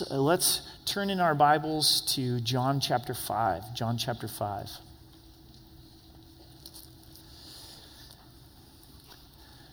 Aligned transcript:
let's, 0.00 0.10
uh, 0.10 0.20
let's 0.20 0.62
turn 0.84 1.10
in 1.10 1.20
our 1.20 1.34
Bibles 1.34 2.02
to 2.14 2.40
John 2.40 2.80
chapter 2.80 3.14
5. 3.14 3.74
John 3.74 3.96
chapter 3.96 4.28
5. 4.28 4.70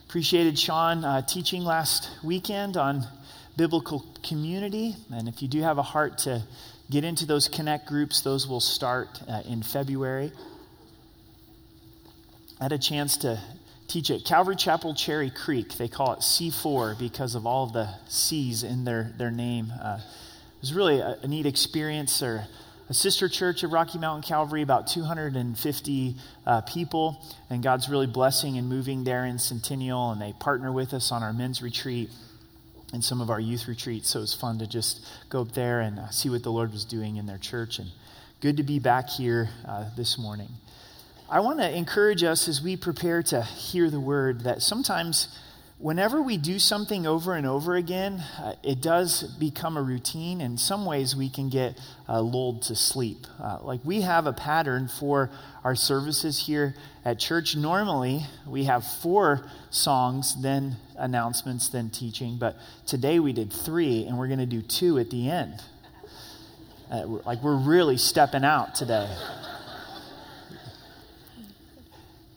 Appreciated 0.08 0.58
Sean 0.58 1.04
uh, 1.04 1.22
teaching 1.22 1.62
last 1.62 2.08
weekend 2.22 2.76
on 2.76 3.06
biblical 3.56 4.04
community. 4.22 4.96
And 5.12 5.28
if 5.28 5.42
you 5.42 5.48
do 5.48 5.60
have 5.62 5.78
a 5.78 5.82
heart 5.82 6.18
to 6.18 6.44
get 6.90 7.04
into 7.04 7.26
those 7.26 7.48
connect 7.48 7.86
groups, 7.86 8.20
those 8.20 8.46
will 8.46 8.60
start 8.60 9.20
uh, 9.28 9.42
in 9.46 9.62
February. 9.62 10.32
I 12.60 12.64
had 12.64 12.72
a 12.72 12.78
chance 12.78 13.16
to 13.18 13.40
teach 13.88 14.10
at 14.10 14.24
Calvary 14.24 14.56
Chapel 14.56 14.94
Cherry 14.94 15.30
Creek. 15.30 15.74
They 15.74 15.88
call 15.88 16.12
it 16.12 16.20
C4 16.20 16.98
because 16.98 17.34
of 17.34 17.46
all 17.46 17.64
of 17.64 17.72
the 17.72 17.88
C's 18.08 18.62
in 18.62 18.84
their, 18.84 19.12
their 19.18 19.30
name. 19.30 19.72
Uh, 19.80 20.00
it 20.00 20.60
was 20.60 20.74
really 20.74 21.00
a, 21.00 21.18
a, 21.22 21.28
neat 21.28 21.46
experience. 21.46 22.22
A 22.22 22.46
sister 22.90 23.28
church 23.28 23.62
of 23.62 23.72
Rocky 23.72 23.98
Mountain 23.98 24.28
Calvary, 24.28 24.62
about 24.62 24.86
250 24.86 26.16
uh, 26.46 26.60
people, 26.62 27.22
and 27.48 27.62
God's 27.62 27.88
really 27.88 28.06
blessing 28.06 28.58
and 28.58 28.68
moving 28.68 29.04
there 29.04 29.24
in 29.24 29.38
Centennial, 29.38 30.10
and 30.10 30.20
they 30.20 30.32
partner 30.34 30.70
with 30.70 30.92
us 30.92 31.10
on 31.10 31.22
our 31.22 31.32
men's 31.32 31.62
retreat 31.62 32.10
and 32.92 33.02
some 33.02 33.20
of 33.20 33.30
our 33.30 33.40
youth 33.40 33.66
retreats. 33.68 34.10
So 34.10 34.20
it 34.20 34.22
was 34.22 34.34
fun 34.34 34.58
to 34.58 34.66
just 34.66 35.06
go 35.28 35.40
up 35.42 35.52
there 35.52 35.80
and 35.80 35.98
uh, 35.98 36.10
see 36.10 36.28
what 36.28 36.42
the 36.42 36.52
Lord 36.52 36.72
was 36.72 36.84
doing 36.84 37.16
in 37.16 37.26
their 37.26 37.38
church, 37.38 37.78
and 37.78 37.90
good 38.40 38.56
to 38.58 38.62
be 38.62 38.78
back 38.78 39.08
here 39.08 39.48
uh, 39.66 39.88
this 39.96 40.18
morning. 40.18 40.48
I 41.30 41.40
want 41.40 41.58
to 41.60 41.74
encourage 41.74 42.22
us 42.22 42.48
as 42.48 42.60
we 42.60 42.76
prepare 42.76 43.22
to 43.24 43.40
hear 43.40 43.88
the 43.88 43.98
word 43.98 44.42
that 44.42 44.60
sometimes, 44.60 45.28
whenever 45.78 46.20
we 46.20 46.36
do 46.36 46.58
something 46.58 47.06
over 47.06 47.34
and 47.34 47.46
over 47.46 47.76
again, 47.76 48.22
uh, 48.38 48.56
it 48.62 48.82
does 48.82 49.22
become 49.38 49.78
a 49.78 49.82
routine. 49.82 50.42
In 50.42 50.58
some 50.58 50.84
ways, 50.84 51.16
we 51.16 51.30
can 51.30 51.48
get 51.48 51.80
uh, 52.10 52.20
lulled 52.20 52.60
to 52.64 52.76
sleep. 52.76 53.26
Uh, 53.42 53.56
like 53.62 53.80
we 53.84 54.02
have 54.02 54.26
a 54.26 54.34
pattern 54.34 54.86
for 54.86 55.30
our 55.64 55.74
services 55.74 56.46
here 56.46 56.74
at 57.06 57.18
church. 57.18 57.56
Normally, 57.56 58.20
we 58.46 58.64
have 58.64 58.86
four 58.86 59.48
songs, 59.70 60.36
then 60.42 60.76
announcements, 60.98 61.70
then 61.70 61.88
teaching. 61.88 62.36
But 62.36 62.54
today 62.86 63.18
we 63.18 63.32
did 63.32 63.50
three, 63.50 64.04
and 64.04 64.18
we're 64.18 64.28
going 64.28 64.40
to 64.40 64.46
do 64.46 64.60
two 64.60 64.98
at 64.98 65.08
the 65.08 65.30
end. 65.30 65.54
Uh, 66.90 67.06
like 67.24 67.42
we're 67.42 67.56
really 67.56 67.96
stepping 67.96 68.44
out 68.44 68.74
today. 68.74 69.08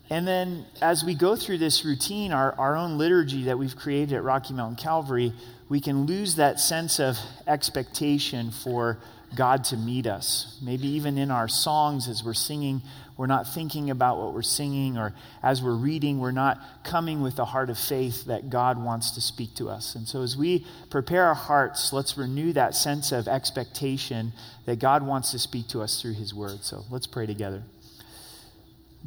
And 0.10 0.28
then 0.28 0.66
as 0.82 1.04
we 1.04 1.16
go 1.16 1.36
through 1.36 1.58
this 1.58 1.84
routine, 1.84 2.32
our, 2.32 2.54
our 2.58 2.78
own 2.78 2.98
liturgy 2.98 3.44
that 3.46 3.60
we've 3.60 3.76
created 3.76 4.16
at 4.16 4.24
Rocky 4.24 4.54
Mountain 4.54 4.78
Calvary, 4.78 5.34
we 5.70 5.82
can 5.82 6.06
lose 6.06 6.36
that 6.36 6.60
sense 6.60 7.00
of 7.00 7.18
expectation 7.46 8.52
for 8.52 9.00
God 9.36 9.66
to 9.66 9.78
meet 9.78 10.08
us. 10.08 10.58
Maybe 10.64 10.88
even 10.90 11.18
in 11.18 11.30
our 11.32 11.50
songs 11.50 12.08
as 12.08 12.24
we're 12.24 12.34
singing, 12.34 12.82
we're 13.18 13.28
not 13.28 13.54
thinking 13.54 13.90
about 13.90 14.18
what 14.18 14.34
we're 14.34 14.44
singing, 14.44 14.98
or 14.98 15.14
as 15.44 15.62
we're 15.62 15.76
reading, 15.76 16.20
we're 16.20 16.32
not 16.32 16.60
coming 16.86 17.22
with 17.22 17.38
a 17.40 17.46
heart 17.46 17.70
of 17.70 17.78
faith 17.78 18.26
that 18.26 18.50
God 18.50 18.82
wants 18.82 19.12
to 19.12 19.22
speak 19.22 19.56
to 19.56 19.70
us. 19.70 19.96
And 19.96 20.08
so 20.08 20.22
as 20.22 20.38
we 20.38 20.66
prepare 20.90 21.26
our 21.26 21.34
hearts, 21.34 21.92
let's 21.92 22.18
renew 22.18 22.54
that 22.54 22.76
sense 22.76 23.12
of 23.12 23.28
expectation 23.28 24.32
that 24.66 24.80
God 24.80 25.06
wants 25.06 25.32
to 25.32 25.40
speak 25.40 25.68
to 25.70 25.82
us 25.82 26.02
through 26.02 26.14
His 26.14 26.34
Word. 26.34 26.64
So 26.64 26.86
let's 26.90 27.08
pray 27.08 27.26
together. 27.26 27.64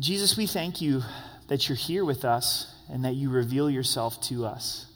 Jesus, 0.00 0.34
we 0.34 0.46
thank 0.46 0.80
you 0.80 1.02
that 1.48 1.68
you're 1.68 1.76
here 1.76 2.06
with 2.06 2.24
us 2.24 2.74
and 2.90 3.04
that 3.04 3.16
you 3.16 3.28
reveal 3.28 3.68
yourself 3.68 4.18
to 4.22 4.46
us. 4.46 4.86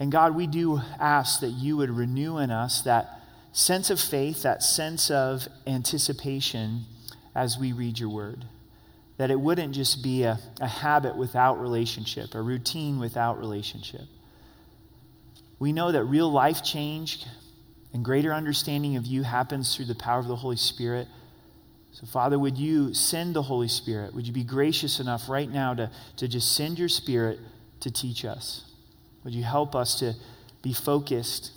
And 0.00 0.10
God, 0.10 0.34
we 0.34 0.46
do 0.46 0.80
ask 0.98 1.40
that 1.40 1.50
you 1.50 1.76
would 1.76 1.90
renew 1.90 2.38
in 2.38 2.50
us 2.50 2.80
that 2.82 3.20
sense 3.52 3.90
of 3.90 4.00
faith, 4.00 4.42
that 4.42 4.62
sense 4.62 5.10
of 5.10 5.46
anticipation 5.66 6.86
as 7.34 7.58
we 7.58 7.72
read 7.72 7.98
your 7.98 8.08
word. 8.08 8.46
That 9.18 9.30
it 9.30 9.38
wouldn't 9.38 9.74
just 9.74 10.02
be 10.02 10.22
a, 10.22 10.40
a 10.58 10.66
habit 10.66 11.16
without 11.16 11.60
relationship, 11.60 12.34
a 12.34 12.40
routine 12.40 12.98
without 12.98 13.38
relationship. 13.38 14.06
We 15.58 15.72
know 15.72 15.92
that 15.92 16.02
real 16.04 16.32
life 16.32 16.64
change 16.64 17.24
and 17.92 18.02
greater 18.02 18.32
understanding 18.32 18.96
of 18.96 19.04
you 19.04 19.22
happens 19.22 19.76
through 19.76 19.84
the 19.84 19.94
power 19.94 20.18
of 20.18 20.28
the 20.28 20.36
Holy 20.36 20.56
Spirit. 20.56 21.08
So, 21.94 22.06
Father, 22.06 22.40
would 22.40 22.58
you 22.58 22.92
send 22.92 23.34
the 23.34 23.42
Holy 23.42 23.68
Spirit? 23.68 24.14
Would 24.14 24.26
you 24.26 24.32
be 24.32 24.42
gracious 24.42 24.98
enough 24.98 25.28
right 25.28 25.48
now 25.48 25.74
to, 25.74 25.90
to 26.16 26.26
just 26.26 26.56
send 26.56 26.76
your 26.76 26.88
Spirit 26.88 27.38
to 27.80 27.90
teach 27.90 28.24
us? 28.24 28.64
Would 29.22 29.32
you 29.32 29.44
help 29.44 29.76
us 29.76 30.00
to 30.00 30.14
be 30.60 30.72
focused? 30.72 31.52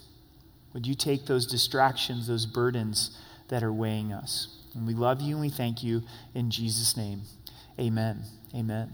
Would 0.74 0.86
you 0.86 0.94
take 0.94 1.26
those 1.26 1.48
distractions, 1.48 2.28
those 2.28 2.46
burdens 2.46 3.18
that 3.48 3.64
are 3.64 3.74
weighing 3.74 4.14
us? 4.14 4.60
And 4.76 4.86
we 4.86 4.94
love 4.94 5.22
you 5.22 5.34
and 5.34 5.42
we 5.42 5.50
thank 5.50 5.84
you 5.84 6.04
in 6.36 6.52
Jesus' 6.52 6.96
name. 6.96 7.24
Amen. 7.80 8.22
Amen. 8.54 8.92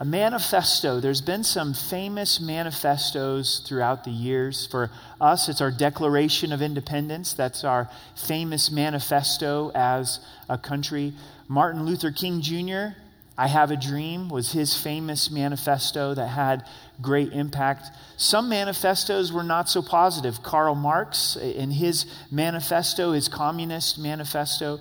A 0.00 0.04
manifesto. 0.04 1.00
There's 1.00 1.20
been 1.20 1.42
some 1.42 1.74
famous 1.74 2.38
manifestos 2.38 3.58
throughout 3.66 4.04
the 4.04 4.12
years. 4.12 4.64
For 4.64 4.92
us, 5.20 5.48
it's 5.48 5.60
our 5.60 5.72
Declaration 5.72 6.52
of 6.52 6.62
Independence. 6.62 7.32
That's 7.32 7.64
our 7.64 7.90
famous 8.14 8.70
manifesto 8.70 9.72
as 9.74 10.20
a 10.48 10.56
country. 10.56 11.14
Martin 11.48 11.84
Luther 11.84 12.12
King 12.12 12.40
Jr., 12.42 12.96
I 13.36 13.48
Have 13.48 13.72
a 13.72 13.76
Dream, 13.76 14.28
was 14.28 14.52
his 14.52 14.76
famous 14.76 15.32
manifesto 15.32 16.14
that 16.14 16.28
had 16.28 16.64
great 17.02 17.32
impact. 17.32 17.86
Some 18.16 18.48
manifestos 18.48 19.32
were 19.32 19.42
not 19.42 19.68
so 19.68 19.82
positive. 19.82 20.44
Karl 20.44 20.76
Marx, 20.76 21.34
in 21.34 21.72
his 21.72 22.06
manifesto, 22.30 23.12
his 23.12 23.26
communist 23.26 23.98
manifesto. 23.98 24.78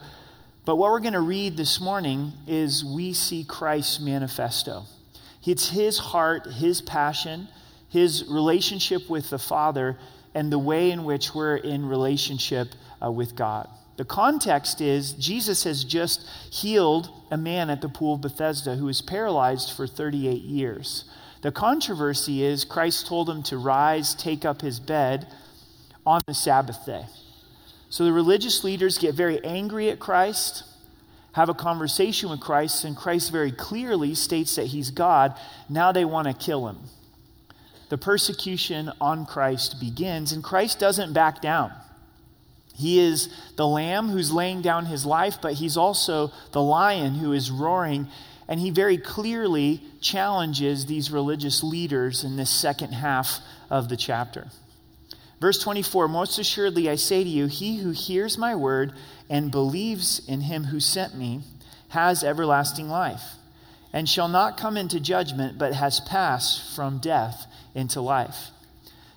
But 0.64 0.76
what 0.76 0.92
we're 0.92 1.00
going 1.00 1.14
to 1.14 1.22
read 1.22 1.58
this 1.58 1.82
morning 1.82 2.34
is 2.46 2.86
We 2.86 3.14
See 3.14 3.44
Christ's 3.44 4.00
manifesto. 4.00 4.86
It's 5.48 5.70
his 5.70 5.98
heart, 5.98 6.46
his 6.46 6.82
passion, 6.82 7.48
his 7.90 8.26
relationship 8.30 9.10
with 9.10 9.30
the 9.30 9.40
Father, 9.40 9.98
and 10.36 10.52
the 10.52 10.60
way 10.60 10.92
in 10.92 11.06
which 11.06 11.34
we're 11.34 11.56
in 11.56 11.86
relationship 11.86 12.68
uh, 13.04 13.10
with 13.10 13.36
God. 13.36 13.70
The 13.96 14.06
context 14.06 14.82
is 14.82 15.14
Jesus 15.14 15.64
has 15.64 15.84
just 15.84 16.28
healed 16.52 17.10
a 17.32 17.38
man 17.38 17.70
at 17.70 17.82
the 17.82 17.90
pool 17.90 18.16
of 18.16 18.22
Bethesda 18.22 18.76
who 18.76 18.86
was 18.86 19.02
paralyzed 19.02 19.72
for 19.72 19.88
38 19.88 20.42
years. 20.42 21.06
The 21.42 21.52
controversy 21.52 22.44
is 22.44 22.66
Christ 22.66 23.08
told 23.08 23.30
him 23.30 23.42
to 23.44 23.58
rise, 23.58 24.14
take 24.14 24.44
up 24.44 24.62
his 24.62 24.80
bed 24.80 25.28
on 26.06 26.22
the 26.28 26.34
Sabbath 26.34 26.86
day. 26.86 27.06
So 27.90 28.04
the 28.04 28.14
religious 28.14 28.64
leaders 28.64 28.98
get 28.98 29.16
very 29.16 29.44
angry 29.44 29.90
at 29.90 30.00
Christ 30.00 30.64
have 31.38 31.50
a 31.50 31.54
conversation 31.54 32.32
with 32.32 32.40
Christ, 32.40 32.84
and 32.84 32.98
Christ 32.98 33.32
very 33.32 33.52
clearly 33.52 34.16
states 34.16 34.56
that 34.56 34.66
he's 34.66 34.90
God. 34.90 35.40
Now 35.70 35.92
they 35.92 36.04
want 36.04 36.28
to 36.28 36.34
kill 36.34 36.68
him. 36.68 36.80
The 37.90 37.98
persecution 38.00 38.92
on 39.00 39.28
Christ 39.28 39.80
begins, 39.80 40.32
and 40.32 40.44
Christ 40.44 40.80
doesn't 40.80 41.14
back 41.14 41.40
down. 41.40 41.72
He 42.74 43.00
is 43.00 43.30
the 43.56 43.68
lamb 43.68 44.10
who's 44.10 44.32
laying 44.32 44.64
down 44.64 44.88
his 44.88 45.06
life, 45.06 45.38
but 45.40 45.54
he's 45.54 45.78
also 45.78 46.32
the 46.54 46.62
lion 46.62 47.14
who 47.14 47.34
is 47.34 47.52
roaring. 47.52 48.08
And 48.48 48.60
he 48.60 48.72
very 48.72 48.98
clearly 48.98 49.84
challenges 50.02 50.88
these 50.88 51.12
religious 51.12 51.64
leaders 51.64 52.24
in 52.24 52.36
this 52.36 52.50
second 52.50 52.94
half 52.94 53.42
of 53.70 53.90
the 53.90 53.98
chapter. 53.98 54.48
Verse 55.40 55.60
24 55.60 56.08
Most 56.08 56.40
assuredly 56.40 56.90
I 56.90 56.96
say 56.96 57.24
to 57.24 57.30
you, 57.30 57.48
he 57.48 57.78
who 57.78 57.92
hears 57.92 58.38
my 58.38 58.56
word 58.56 58.94
and 59.30 59.52
believes 59.52 60.22
in 60.28 60.42
him 60.42 60.66
who 60.66 60.80
sent 60.80 61.16
me 61.16 61.42
has 61.90 62.24
everlasting 62.24 62.90
life, 62.90 63.24
and 63.94 64.10
shall 64.10 64.28
not 64.28 64.58
come 64.58 64.76
into 64.76 65.00
judgment, 65.00 65.58
but 65.58 65.74
has 65.74 66.00
passed 66.02 66.76
from 66.76 67.00
death 67.00 67.46
into 67.74 68.02
life. 68.02 68.50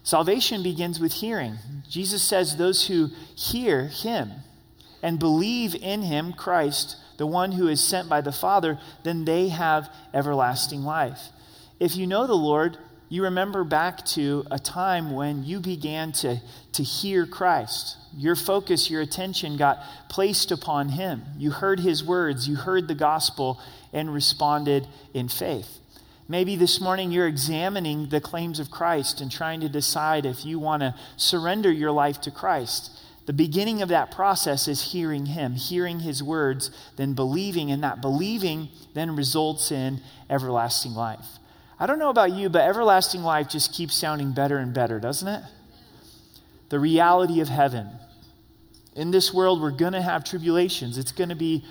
Salvation 0.03 0.63
begins 0.63 0.99
with 0.99 1.15
hearing. 1.15 1.57
Jesus 1.89 2.23
says, 2.23 2.57
Those 2.57 2.87
who 2.87 3.11
hear 3.35 3.87
him 3.87 4.31
and 5.03 5.19
believe 5.19 5.75
in 5.75 6.03
him, 6.03 6.33
Christ, 6.33 6.97
the 7.17 7.27
one 7.27 7.53
who 7.53 7.69
is 7.69 7.83
sent 7.83 8.09
by 8.09 8.21
the 8.21 8.33
Father, 8.33 8.79
then 9.03 9.25
they 9.25 9.49
have 9.49 9.93
everlasting 10.15 10.83
life. 10.83 11.29
If 11.79 11.97
you 11.97 12.07
know 12.07 12.27
the 12.27 12.35
Lord, 12.35 12.79
you 13.11 13.25
remember 13.25 13.65
back 13.65 14.07
to 14.07 14.47
a 14.53 14.59
time 14.61 15.11
when 15.11 15.45
you 15.45 15.59
began 15.59 16.13
to, 16.13 16.41
to 16.73 16.83
hear 16.85 17.27
Christ. 17.27 17.97
Your 18.17 18.37
focus, 18.37 18.89
your 18.89 19.03
attention 19.03 19.57
got 19.57 19.81
placed 20.09 20.53
upon 20.53 20.91
Him. 20.91 21.25
You 21.37 21.51
heard 21.51 21.81
His 21.81 22.05
words, 22.05 22.49
you 22.49 22.55
heard 22.55 22.87
the 22.87 22.95
gospel, 22.95 23.61
and 23.93 24.15
responded 24.15 24.87
in 25.13 25.29
faith. 25.29 25.81
Maybe 26.29 26.55
this 26.55 26.81
morning 26.81 27.11
you're 27.11 27.27
examining 27.27 28.11
the 28.11 28.21
claims 28.21 28.61
of 28.61 28.71
Christ 28.71 29.21
and 29.21 29.29
trying 29.29 29.61
to 29.63 29.69
decide 29.69 30.25
if 30.25 30.47
you 30.47 30.61
want 30.61 30.83
to 30.83 30.95
surrender 31.17 31.73
your 31.73 31.91
life 31.91 32.21
to 32.21 32.31
Christ. 32.31 32.97
The 33.27 33.33
beginning 33.33 33.83
of 33.83 33.89
that 33.89 34.13
process 34.13 34.69
is 34.69 34.93
hearing 34.93 35.27
Him, 35.27 35.55
hearing 35.55 35.99
His 35.99 36.23
words, 36.23 36.71
then 36.95 37.15
believing, 37.15 37.73
and 37.73 37.83
that 37.83 38.01
believing 38.01 38.69
then 38.95 39.17
results 39.17 39.73
in 39.73 40.01
everlasting 40.31 40.95
life. 40.95 41.40
I 41.81 41.87
don't 41.87 41.99
know 41.99 42.11
about 42.11 42.33
you, 42.33 42.49
but 42.49 42.61
everlasting 42.61 43.23
life 43.23 43.49
just 43.49 43.73
keeps 43.73 43.97
sounding 43.97 44.33
better 44.33 44.59
and 44.59 44.73
better, 44.73 45.01
doesn't 45.01 45.27
it? 45.27 45.43
the 46.71 46.79
reality 46.79 47.41
of 47.41 47.49
heaven. 47.49 47.89
In 48.97 49.11
this 49.11 49.35
world, 49.35 49.61
we're 49.61 49.71
going 49.71 49.93
to 49.93 50.03
have 50.03 50.25
tribulations. 50.25 50.97
It's 50.97 51.13
going 51.13 51.29
to 51.29 51.37
be 51.37 51.65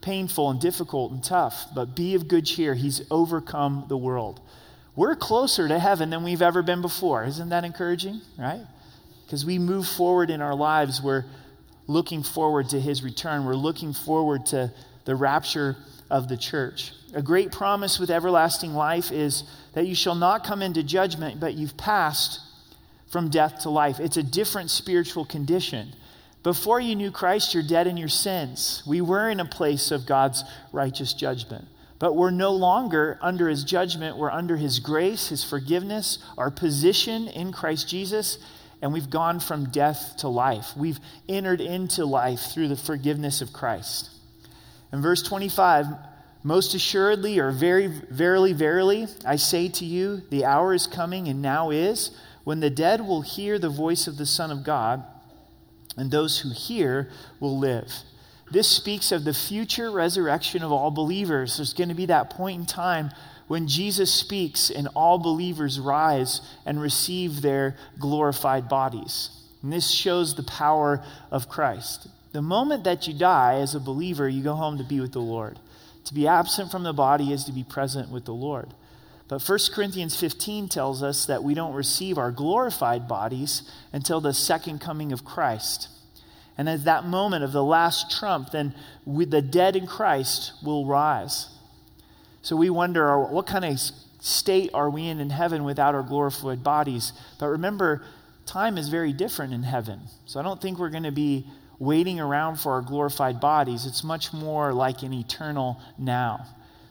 painful 0.00 0.50
and 0.50 0.60
difficult 0.60 1.12
and 1.12 1.22
tough, 1.22 1.66
but 1.74 1.94
be 1.94 2.14
of 2.14 2.28
good 2.28 2.46
cheer. 2.46 2.74
He's 2.74 3.02
overcome 3.10 3.84
the 3.88 3.96
world. 3.96 4.40
We're 4.94 5.16
closer 5.16 5.68
to 5.68 5.78
heaven 5.78 6.10
than 6.10 6.22
we've 6.22 6.42
ever 6.42 6.62
been 6.62 6.80
before. 6.80 7.24
Isn't 7.24 7.50
that 7.50 7.64
encouraging? 7.64 8.20
Right? 8.38 8.62
Because 9.24 9.44
we 9.44 9.58
move 9.58 9.86
forward 9.86 10.30
in 10.30 10.40
our 10.40 10.54
lives. 10.54 11.02
We're 11.02 11.24
looking 11.88 12.22
forward 12.22 12.70
to 12.70 12.80
his 12.80 13.02
return. 13.02 13.44
We're 13.44 13.54
looking 13.54 13.92
forward 13.92 14.46
to 14.46 14.72
the 15.04 15.16
rapture 15.16 15.76
of 16.10 16.28
the 16.28 16.36
church. 16.36 16.92
A 17.14 17.22
great 17.22 17.52
promise 17.52 17.98
with 17.98 18.10
everlasting 18.10 18.74
life 18.74 19.10
is 19.10 19.44
that 19.74 19.86
you 19.86 19.94
shall 19.94 20.14
not 20.14 20.44
come 20.44 20.62
into 20.62 20.82
judgment, 20.82 21.40
but 21.40 21.54
you've 21.54 21.76
passed 21.76 22.40
from 23.08 23.30
death 23.30 23.60
to 23.60 23.70
life. 23.70 24.00
It's 24.00 24.16
a 24.16 24.22
different 24.22 24.70
spiritual 24.70 25.24
condition. 25.24 25.94
Before 26.42 26.78
you 26.80 26.94
knew 26.94 27.10
Christ, 27.10 27.54
you're 27.54 27.62
dead 27.62 27.86
in 27.86 27.96
your 27.96 28.08
sins. 28.08 28.82
We 28.86 29.00
were 29.00 29.30
in 29.30 29.40
a 29.40 29.44
place 29.44 29.90
of 29.90 30.06
God's 30.06 30.44
righteous 30.72 31.12
judgment. 31.12 31.66
But 31.98 32.14
we're 32.14 32.30
no 32.30 32.52
longer 32.52 33.18
under 33.22 33.48
his 33.48 33.64
judgment. 33.64 34.18
We're 34.18 34.30
under 34.30 34.56
his 34.56 34.78
grace, 34.78 35.28
his 35.28 35.42
forgiveness, 35.42 36.18
our 36.36 36.50
position 36.50 37.28
in 37.28 37.52
Christ 37.52 37.88
Jesus, 37.88 38.38
and 38.82 38.92
we've 38.92 39.08
gone 39.08 39.40
from 39.40 39.70
death 39.70 40.16
to 40.18 40.28
life. 40.28 40.76
We've 40.76 41.00
entered 41.28 41.60
into 41.60 42.04
life 42.04 42.40
through 42.40 42.68
the 42.68 42.76
forgiveness 42.76 43.40
of 43.40 43.52
Christ. 43.52 44.10
In 44.92 45.02
verse 45.02 45.22
25, 45.22 45.86
most 46.42 46.74
assuredly, 46.74 47.38
or 47.38 47.50
very, 47.50 47.86
verily, 47.86 48.52
verily, 48.52 49.06
I 49.24 49.36
say 49.36 49.68
to 49.68 49.84
you, 49.84 50.22
the 50.30 50.44
hour 50.44 50.72
is 50.74 50.86
coming 50.86 51.28
and 51.28 51.42
now 51.42 51.70
is 51.70 52.12
when 52.44 52.60
the 52.60 52.70
dead 52.70 53.00
will 53.00 53.22
hear 53.22 53.58
the 53.58 53.68
voice 53.68 54.06
of 54.06 54.16
the 54.16 54.26
Son 54.26 54.52
of 54.52 54.62
God, 54.62 55.02
and 55.96 56.10
those 56.10 56.38
who 56.38 56.50
hear 56.50 57.10
will 57.40 57.58
live. 57.58 57.92
This 58.52 58.68
speaks 58.68 59.10
of 59.10 59.24
the 59.24 59.34
future 59.34 59.90
resurrection 59.90 60.62
of 60.62 60.70
all 60.70 60.92
believers. 60.92 61.56
There's 61.56 61.72
going 61.72 61.88
to 61.88 61.94
be 61.96 62.06
that 62.06 62.30
point 62.30 62.60
in 62.60 62.66
time 62.66 63.10
when 63.48 63.66
Jesus 63.66 64.12
speaks 64.12 64.70
and 64.70 64.88
all 64.94 65.18
believers 65.18 65.80
rise 65.80 66.40
and 66.64 66.80
receive 66.80 67.42
their 67.42 67.76
glorified 67.98 68.68
bodies. 68.68 69.30
And 69.62 69.72
this 69.72 69.90
shows 69.90 70.36
the 70.36 70.44
power 70.44 71.02
of 71.32 71.48
Christ. 71.48 72.06
The 72.36 72.42
moment 72.42 72.84
that 72.84 73.08
you 73.08 73.14
die 73.14 73.60
as 73.60 73.74
a 73.74 73.80
believer, 73.80 74.28
you 74.28 74.42
go 74.42 74.56
home 74.56 74.76
to 74.76 74.84
be 74.84 75.00
with 75.00 75.12
the 75.12 75.20
Lord. 75.20 75.58
To 76.04 76.12
be 76.12 76.28
absent 76.28 76.70
from 76.70 76.82
the 76.82 76.92
body 76.92 77.32
is 77.32 77.44
to 77.44 77.50
be 77.50 77.64
present 77.64 78.10
with 78.10 78.26
the 78.26 78.34
Lord. 78.34 78.74
But 79.26 79.40
1 79.40 79.58
Corinthians 79.72 80.20
15 80.20 80.68
tells 80.68 81.02
us 81.02 81.24
that 81.24 81.42
we 81.42 81.54
don't 81.54 81.72
receive 81.72 82.18
our 82.18 82.30
glorified 82.30 83.08
bodies 83.08 83.62
until 83.90 84.20
the 84.20 84.34
second 84.34 84.82
coming 84.82 85.12
of 85.12 85.24
Christ. 85.24 85.88
And 86.58 86.68
at 86.68 86.84
that 86.84 87.06
moment 87.06 87.42
of 87.42 87.52
the 87.52 87.64
last 87.64 88.10
trump, 88.10 88.50
then 88.50 88.74
we, 89.06 89.24
the 89.24 89.40
dead 89.40 89.74
in 89.74 89.86
Christ 89.86 90.52
will 90.62 90.84
rise. 90.84 91.48
So 92.42 92.54
we 92.54 92.68
wonder 92.68 93.18
what 93.18 93.46
kind 93.46 93.64
of 93.64 93.80
state 94.20 94.70
are 94.74 94.90
we 94.90 95.06
in 95.06 95.20
in 95.20 95.30
heaven 95.30 95.64
without 95.64 95.94
our 95.94 96.02
glorified 96.02 96.62
bodies? 96.62 97.14
But 97.38 97.46
remember, 97.46 98.04
time 98.44 98.76
is 98.76 98.90
very 98.90 99.14
different 99.14 99.54
in 99.54 99.62
heaven. 99.62 100.00
So 100.26 100.38
I 100.38 100.42
don't 100.42 100.60
think 100.60 100.78
we're 100.78 100.90
going 100.90 101.04
to 101.04 101.10
be 101.10 101.46
waiting 101.78 102.20
around 102.20 102.56
for 102.56 102.72
our 102.72 102.82
glorified 102.82 103.40
bodies. 103.40 103.86
It's 103.86 104.04
much 104.04 104.32
more 104.32 104.72
like 104.72 105.02
an 105.02 105.12
eternal 105.12 105.80
now. 105.98 106.46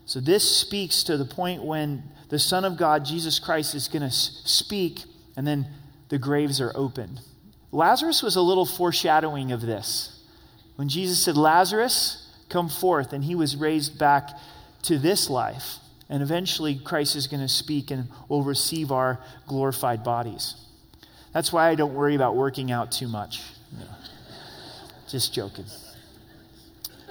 So 0.05 0.19
this 0.19 0.59
speaks 0.59 1.03
to 1.03 1.17
the 1.17 1.25
point 1.25 1.63
when 1.63 2.03
the 2.29 2.39
Son 2.39 2.65
of 2.65 2.77
God, 2.77 3.05
Jesus 3.05 3.39
Christ, 3.39 3.73
is 3.73 3.87
going 3.87 4.03
to 4.03 4.11
speak, 4.11 5.03
and 5.35 5.45
then 5.45 5.67
the 6.09 6.17
graves 6.17 6.61
are 6.61 6.71
opened. 6.75 7.19
Lazarus 7.71 8.21
was 8.21 8.35
a 8.35 8.41
little 8.41 8.65
foreshadowing 8.65 9.51
of 9.51 9.61
this. 9.61 10.23
When 10.75 10.89
Jesus 10.89 11.23
said, 11.23 11.37
Lazarus, 11.37 12.29
come 12.49 12.69
forth, 12.69 13.13
and 13.13 13.23
he 13.23 13.35
was 13.35 13.55
raised 13.55 13.97
back 13.97 14.29
to 14.83 14.97
this 14.99 15.29
life. 15.29 15.77
And 16.07 16.21
eventually, 16.21 16.75
Christ 16.75 17.15
is 17.15 17.25
going 17.27 17.41
to 17.41 17.49
speak 17.49 17.89
and 17.89 18.07
will 18.29 18.43
receive 18.43 18.91
our 18.91 19.19
glorified 19.47 20.03
bodies. 20.03 20.55
That's 21.33 21.51
why 21.51 21.69
I 21.69 21.75
don't 21.75 21.95
worry 21.95 22.15
about 22.15 22.35
working 22.35 22.71
out 22.71 22.91
too 22.91 23.07
much. 23.07 23.41
Just 25.07 25.33
joking. 25.33 25.65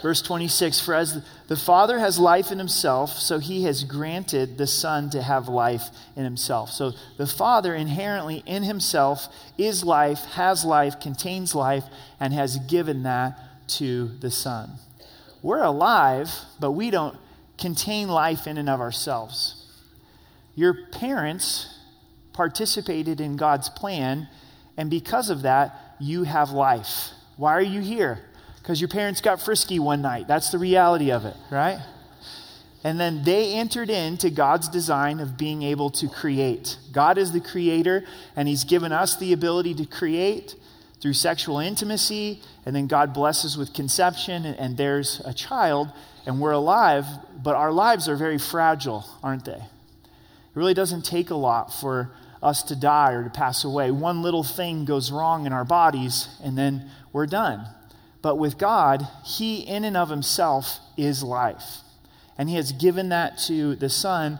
Verse 0.04 0.20
26 0.20 0.80
For 0.80 0.92
as 0.92 1.24
the 1.48 1.56
Father 1.56 1.98
has 1.98 2.18
life 2.18 2.52
in 2.52 2.58
himself, 2.58 3.10
so 3.12 3.38
he 3.38 3.64
has 3.64 3.84
granted 3.84 4.58
the 4.58 4.66
Son 4.66 5.08
to 5.08 5.22
have 5.22 5.48
life 5.48 5.84
in 6.14 6.24
himself. 6.24 6.70
So 6.70 6.92
the 7.16 7.26
Father 7.26 7.74
inherently 7.74 8.42
in 8.44 8.64
himself 8.64 9.28
is 9.56 9.82
life, 9.82 10.20
has 10.32 10.62
life, 10.62 11.00
contains 11.00 11.54
life, 11.54 11.84
and 12.20 12.34
has 12.34 12.58
given 12.58 13.04
that 13.04 13.38
to 13.68 14.08
the 14.20 14.30
Son. 14.30 14.72
We're 15.40 15.62
alive, 15.62 16.30
but 16.60 16.72
we 16.72 16.90
don't 16.90 17.16
contain 17.56 18.08
life 18.08 18.46
in 18.46 18.58
and 18.58 18.68
of 18.68 18.80
ourselves. 18.82 19.66
Your 20.54 20.86
parents 20.92 21.78
participated 22.34 23.22
in 23.22 23.36
God's 23.36 23.70
plan, 23.70 24.28
and 24.76 24.90
because 24.90 25.30
of 25.30 25.40
that, 25.42 25.96
you 25.98 26.24
have 26.24 26.50
life. 26.50 27.13
Why 27.36 27.54
are 27.54 27.62
you 27.62 27.80
here? 27.80 28.20
because 28.64 28.80
your 28.80 28.88
parents 28.88 29.20
got 29.20 29.42
frisky 29.42 29.78
one 29.78 30.00
night. 30.00 30.26
That's 30.26 30.50
the 30.50 30.56
reality 30.56 31.12
of 31.12 31.26
it, 31.26 31.36
right? 31.50 31.78
And 32.82 32.98
then 32.98 33.22
they 33.22 33.52
entered 33.52 33.90
into 33.90 34.30
God's 34.30 34.68
design 34.68 35.20
of 35.20 35.36
being 35.36 35.62
able 35.62 35.90
to 35.90 36.08
create. 36.08 36.78
God 36.90 37.18
is 37.18 37.30
the 37.30 37.42
creator, 37.42 38.04
and 38.34 38.48
He's 38.48 38.64
given 38.64 38.90
us 38.90 39.16
the 39.16 39.34
ability 39.34 39.74
to 39.74 39.84
create 39.84 40.54
through 41.02 41.12
sexual 41.12 41.58
intimacy. 41.58 42.40
And 42.64 42.74
then 42.74 42.86
God 42.86 43.12
blesses 43.12 43.58
with 43.58 43.74
conception, 43.74 44.46
and, 44.46 44.58
and 44.58 44.76
there's 44.78 45.20
a 45.26 45.34
child, 45.34 45.92
and 46.24 46.40
we're 46.40 46.52
alive, 46.52 47.04
but 47.42 47.56
our 47.56 47.70
lives 47.70 48.08
are 48.08 48.16
very 48.16 48.38
fragile, 48.38 49.04
aren't 49.22 49.44
they? 49.44 49.52
It 49.52 50.54
really 50.54 50.74
doesn't 50.74 51.04
take 51.04 51.28
a 51.28 51.36
lot 51.36 51.70
for 51.70 52.12
us 52.42 52.62
to 52.62 52.76
die 52.76 53.12
or 53.12 53.24
to 53.24 53.30
pass 53.30 53.62
away. 53.62 53.90
One 53.90 54.22
little 54.22 54.44
thing 54.44 54.86
goes 54.86 55.12
wrong 55.12 55.44
in 55.44 55.52
our 55.52 55.64
bodies, 55.66 56.28
and 56.42 56.56
then 56.56 56.90
we're 57.14 57.26
done. 57.26 57.66
But 58.20 58.36
with 58.36 58.58
God, 58.58 59.08
He 59.24 59.60
in 59.60 59.84
and 59.84 59.96
of 59.96 60.10
Himself 60.10 60.78
is 60.98 61.22
life. 61.22 61.78
And 62.36 62.50
He 62.50 62.56
has 62.56 62.72
given 62.72 63.08
that 63.08 63.38
to 63.46 63.76
the 63.76 63.88
Son. 63.88 64.38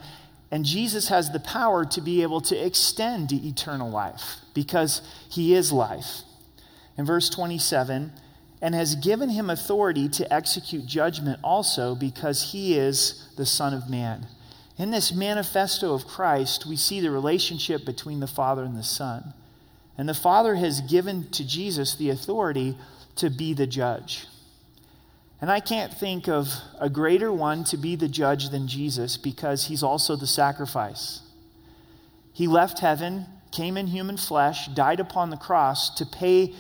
And 0.50 0.66
Jesus 0.66 1.08
has 1.08 1.30
the 1.30 1.40
power 1.40 1.86
to 1.86 2.02
be 2.02 2.20
able 2.22 2.42
to 2.42 2.56
extend 2.56 3.32
eternal 3.32 3.90
life 3.90 4.36
because 4.52 5.00
He 5.30 5.54
is 5.54 5.72
life. 5.72 6.22
In 6.98 7.06
verse 7.06 7.30
27, 7.30 8.12
and 8.64 8.74
has 8.74 8.94
given 8.94 9.28
him 9.28 9.50
authority 9.50 10.08
to 10.08 10.32
execute 10.32 10.86
judgment 10.86 11.38
also 11.44 11.94
because 11.94 12.52
he 12.52 12.78
is 12.78 13.28
the 13.36 13.44
Son 13.44 13.74
of 13.74 13.90
Man. 13.90 14.26
In 14.78 14.90
this 14.90 15.12
manifesto 15.12 15.93
of 15.93 16.06
Christ, 16.06 16.64
we 16.64 16.74
see 16.74 16.98
the 16.98 17.10
relationship 17.10 17.84
between 17.84 18.20
the 18.20 18.26
Father 18.26 18.62
and 18.62 18.74
the 18.74 18.82
Son. 18.82 19.34
And 19.96 20.08
the 20.08 20.15
Father 20.15 20.56
has 20.56 20.81
given 20.81 21.31
to 21.31 21.46
Jesus 21.46 21.94
the 21.94 22.10
authority 22.10 22.77
to 23.17 23.31
be 23.31 23.55
the 23.55 23.67
judge. 23.67 24.27
And 25.41 25.51
I 25.51 25.60
can't 25.60 25.93
think 25.93 26.29
of 26.29 26.48
a 26.81 26.89
greater 26.89 27.32
one 27.32 27.65
to 27.65 27.77
be 27.77 27.96
the 27.96 28.08
judge 28.08 28.48
than 28.48 28.67
Jesus 28.67 29.17
because 29.17 29.67
he's 29.67 29.82
also 29.82 30.17
the 30.17 30.27
sacrifice. 30.27 31.20
He 32.32 32.46
left 32.46 32.81
heaven, 32.81 33.27
came 33.53 33.77
in 33.77 33.89
human 33.89 34.17
flesh, 34.17 34.69
died 34.69 35.01
upon 35.01 35.31
the 35.31 35.36
cross 35.36 35.94
to 35.96 36.06
pay 36.06 36.55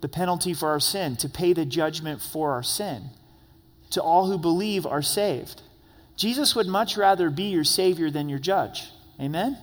the 0.00 0.08
penalty 0.08 0.52
for 0.52 0.68
our 0.68 0.80
sin, 0.80 1.16
to 1.16 1.28
pay 1.28 1.52
the 1.52 1.64
judgment 1.64 2.20
for 2.20 2.52
our 2.52 2.62
sin. 2.62 3.10
To 3.90 4.02
all 4.02 4.26
who 4.26 4.36
believe 4.36 4.84
are 4.84 5.00
saved. 5.00 5.62
Jesus 6.16 6.54
would 6.54 6.66
much 6.66 6.96
rather 6.96 7.30
be 7.30 7.44
your 7.44 7.64
Savior 7.64 8.10
than 8.10 8.28
your 8.28 8.38
judge. 8.38 8.90
Amen? 9.20 9.56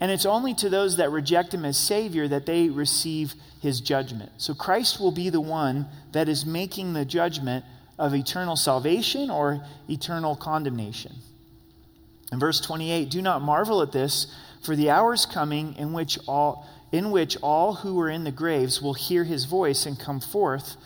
And 0.00 0.10
it's 0.12 0.26
only 0.26 0.54
to 0.54 0.68
those 0.68 0.96
that 0.96 1.10
reject 1.10 1.52
him 1.52 1.64
as 1.64 1.76
Savior 1.76 2.28
that 2.28 2.46
they 2.46 2.68
receive 2.68 3.34
his 3.60 3.80
judgment. 3.80 4.30
So 4.36 4.54
Christ 4.54 5.00
will 5.00 5.10
be 5.10 5.28
the 5.28 5.40
one 5.40 5.86
that 6.12 6.28
is 6.28 6.46
making 6.46 6.92
the 6.92 7.04
judgment 7.04 7.64
of 7.98 8.14
eternal 8.14 8.54
salvation 8.54 9.28
or 9.28 9.64
eternal 9.88 10.36
condemnation. 10.36 11.14
In 12.30 12.38
verse 12.38 12.60
28, 12.60 13.10
do 13.10 13.20
not 13.22 13.42
marvel 13.42 13.82
at 13.82 13.90
this, 13.90 14.32
for 14.62 14.76
the 14.76 14.90
hour 14.90 15.14
is 15.14 15.26
coming 15.26 15.74
in 15.76 15.92
which 15.92 16.18
all 16.26 16.66
in 16.90 17.10
which 17.10 17.36
all 17.42 17.74
who 17.74 18.00
are 18.00 18.08
in 18.08 18.24
the 18.24 18.32
graves 18.32 18.80
will 18.80 18.94
hear 18.94 19.24
his 19.24 19.44
voice 19.44 19.84
and 19.84 19.98
come 19.98 20.20
forth, 20.20 20.76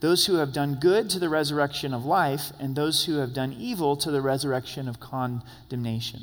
those 0.00 0.26
who 0.26 0.34
have 0.34 0.52
done 0.52 0.74
good 0.74 1.08
to 1.10 1.20
the 1.20 1.28
resurrection 1.28 1.94
of 1.94 2.04
life, 2.04 2.52
and 2.58 2.74
those 2.74 3.04
who 3.04 3.18
have 3.18 3.32
done 3.32 3.52
evil 3.52 3.96
to 3.96 4.10
the 4.10 4.20
resurrection 4.20 4.88
of 4.88 4.98
condemnation. 4.98 6.22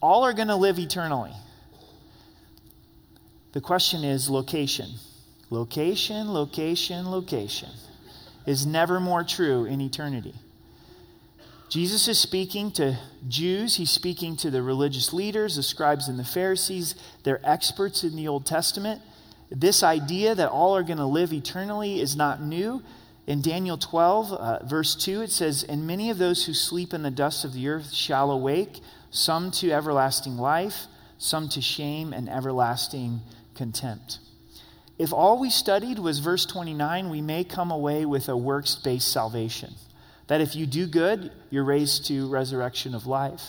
All 0.00 0.24
are 0.24 0.32
going 0.32 0.48
to 0.48 0.56
live 0.56 0.78
eternally. 0.78 1.32
The 3.52 3.60
question 3.60 4.04
is 4.04 4.30
location. 4.30 4.88
Location, 5.50 6.32
location, 6.32 7.10
location 7.10 7.70
is 8.46 8.66
never 8.66 9.00
more 9.00 9.24
true 9.24 9.64
in 9.64 9.80
eternity. 9.80 10.34
Jesus 11.68 12.08
is 12.08 12.18
speaking 12.18 12.72
to 12.72 12.98
Jews, 13.28 13.76
he's 13.76 13.90
speaking 13.90 14.36
to 14.38 14.50
the 14.50 14.62
religious 14.62 15.12
leaders, 15.12 15.54
the 15.56 15.62
scribes 15.62 16.08
and 16.08 16.18
the 16.18 16.24
Pharisees. 16.24 16.96
They're 17.22 17.40
experts 17.44 18.02
in 18.02 18.16
the 18.16 18.26
Old 18.26 18.44
Testament. 18.44 19.02
This 19.50 19.82
idea 19.82 20.34
that 20.34 20.50
all 20.50 20.76
are 20.76 20.82
going 20.82 20.98
to 20.98 21.04
live 21.04 21.32
eternally 21.32 22.00
is 22.00 22.16
not 22.16 22.42
new. 22.42 22.82
In 23.26 23.40
Daniel 23.40 23.78
12, 23.78 24.32
uh, 24.32 24.64
verse 24.64 24.96
2, 24.96 25.22
it 25.22 25.30
says, 25.30 25.62
And 25.62 25.86
many 25.86 26.10
of 26.10 26.18
those 26.18 26.46
who 26.46 26.54
sleep 26.54 26.92
in 26.92 27.02
the 27.02 27.10
dust 27.10 27.44
of 27.44 27.52
the 27.52 27.68
earth 27.68 27.92
shall 27.92 28.32
awake, 28.32 28.80
some 29.10 29.52
to 29.52 29.70
everlasting 29.70 30.38
life, 30.38 30.86
some 31.18 31.48
to 31.50 31.60
shame 31.60 32.12
and 32.12 32.28
everlasting 32.28 33.20
contempt. 33.60 34.20
If 34.98 35.12
all 35.12 35.38
we 35.38 35.50
studied 35.50 35.98
was 35.98 36.18
verse 36.18 36.46
29, 36.46 37.10
we 37.10 37.20
may 37.20 37.44
come 37.44 37.70
away 37.70 38.06
with 38.06 38.26
a 38.30 38.36
works 38.36 38.74
based 38.74 39.12
salvation. 39.12 39.74
That 40.28 40.40
if 40.40 40.56
you 40.56 40.64
do 40.64 40.86
good, 40.86 41.30
you're 41.50 41.64
raised 41.64 42.06
to 42.06 42.26
resurrection 42.30 42.94
of 42.94 43.06
life. 43.06 43.42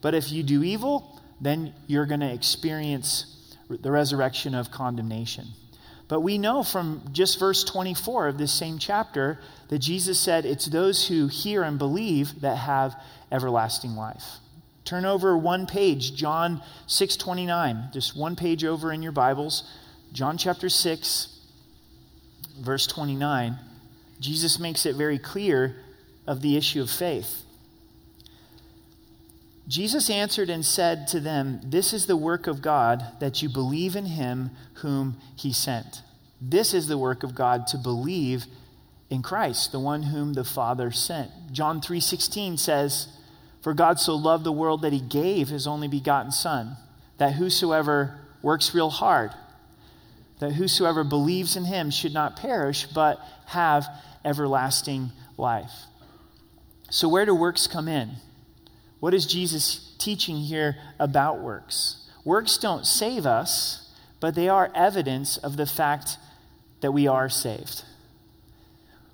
But 0.00 0.14
if 0.14 0.32
you 0.32 0.42
do 0.42 0.62
evil, 0.62 1.20
then 1.38 1.74
you're 1.86 2.06
going 2.06 2.20
to 2.20 2.32
experience 2.32 3.54
the 3.68 3.90
resurrection 3.90 4.54
of 4.54 4.70
condemnation. 4.70 5.48
But 6.08 6.22
we 6.22 6.38
know 6.38 6.62
from 6.62 7.02
just 7.12 7.38
verse 7.38 7.62
24 7.64 8.28
of 8.28 8.38
this 8.38 8.54
same 8.54 8.78
chapter 8.78 9.38
that 9.68 9.80
Jesus 9.80 10.18
said 10.18 10.46
it's 10.46 10.64
those 10.64 11.08
who 11.08 11.26
hear 11.26 11.62
and 11.62 11.78
believe 11.78 12.40
that 12.40 12.56
have 12.56 12.94
everlasting 13.30 13.96
life. 13.96 14.38
Turn 14.88 15.04
over 15.04 15.36
one 15.36 15.66
page, 15.66 16.14
John 16.14 16.62
6:29, 16.86 17.92
just 17.92 18.16
one 18.16 18.36
page 18.36 18.64
over 18.64 18.90
in 18.90 19.02
your 19.02 19.12
Bibles. 19.12 19.64
John 20.14 20.38
chapter 20.38 20.70
6 20.70 21.40
verse 22.58 22.86
29. 22.86 23.58
Jesus 24.18 24.58
makes 24.58 24.86
it 24.86 24.96
very 24.96 25.18
clear 25.18 25.76
of 26.26 26.40
the 26.40 26.56
issue 26.56 26.80
of 26.80 26.88
faith. 26.90 27.42
Jesus 29.68 30.08
answered 30.08 30.48
and 30.48 30.64
said 30.64 31.06
to 31.08 31.20
them, 31.20 31.60
This 31.62 31.92
is 31.92 32.06
the 32.06 32.16
work 32.16 32.46
of 32.46 32.62
God, 32.62 33.04
that 33.20 33.42
you 33.42 33.50
believe 33.50 33.94
in 33.94 34.06
him 34.06 34.52
whom 34.76 35.18
he 35.36 35.52
sent. 35.52 36.00
This 36.40 36.72
is 36.72 36.88
the 36.88 36.96
work 36.96 37.22
of 37.22 37.34
God 37.34 37.66
to 37.66 37.76
believe 37.76 38.46
in 39.10 39.20
Christ, 39.20 39.70
the 39.70 39.80
one 39.80 40.04
whom 40.04 40.32
the 40.32 40.44
Father 40.44 40.90
sent. 40.90 41.30
John 41.52 41.82
3:16 41.82 42.58
says, 42.58 43.17
"For 43.60 43.74
God 43.74 43.98
so 43.98 44.14
loved 44.14 44.44
the 44.44 44.52
world 44.52 44.82
that 44.82 44.92
he 44.92 45.00
gave 45.00 45.48
his 45.48 45.66
only 45.66 45.88
begotten 45.88 46.32
son, 46.32 46.76
that 47.18 47.34
whosoever 47.34 48.20
works 48.42 48.74
real 48.74 48.90
hard, 48.90 49.32
that 50.38 50.52
whosoever 50.52 51.02
believes 51.02 51.56
in 51.56 51.64
him 51.64 51.90
should 51.90 52.14
not 52.14 52.36
perish 52.36 52.86
but 52.86 53.20
have 53.46 53.88
everlasting 54.24 55.12
life." 55.36 55.86
So 56.90 57.08
where 57.08 57.26
do 57.26 57.34
works 57.34 57.66
come 57.66 57.88
in? 57.88 58.16
What 59.00 59.14
is 59.14 59.26
Jesus 59.26 59.94
teaching 59.98 60.38
here 60.38 60.76
about 60.98 61.40
works? 61.40 61.96
Works 62.24 62.56
don't 62.58 62.86
save 62.86 63.26
us, 63.26 63.88
but 64.20 64.34
they 64.34 64.48
are 64.48 64.70
evidence 64.74 65.36
of 65.36 65.56
the 65.56 65.66
fact 65.66 66.18
that 66.80 66.92
we 66.92 67.06
are 67.06 67.28
saved. 67.28 67.84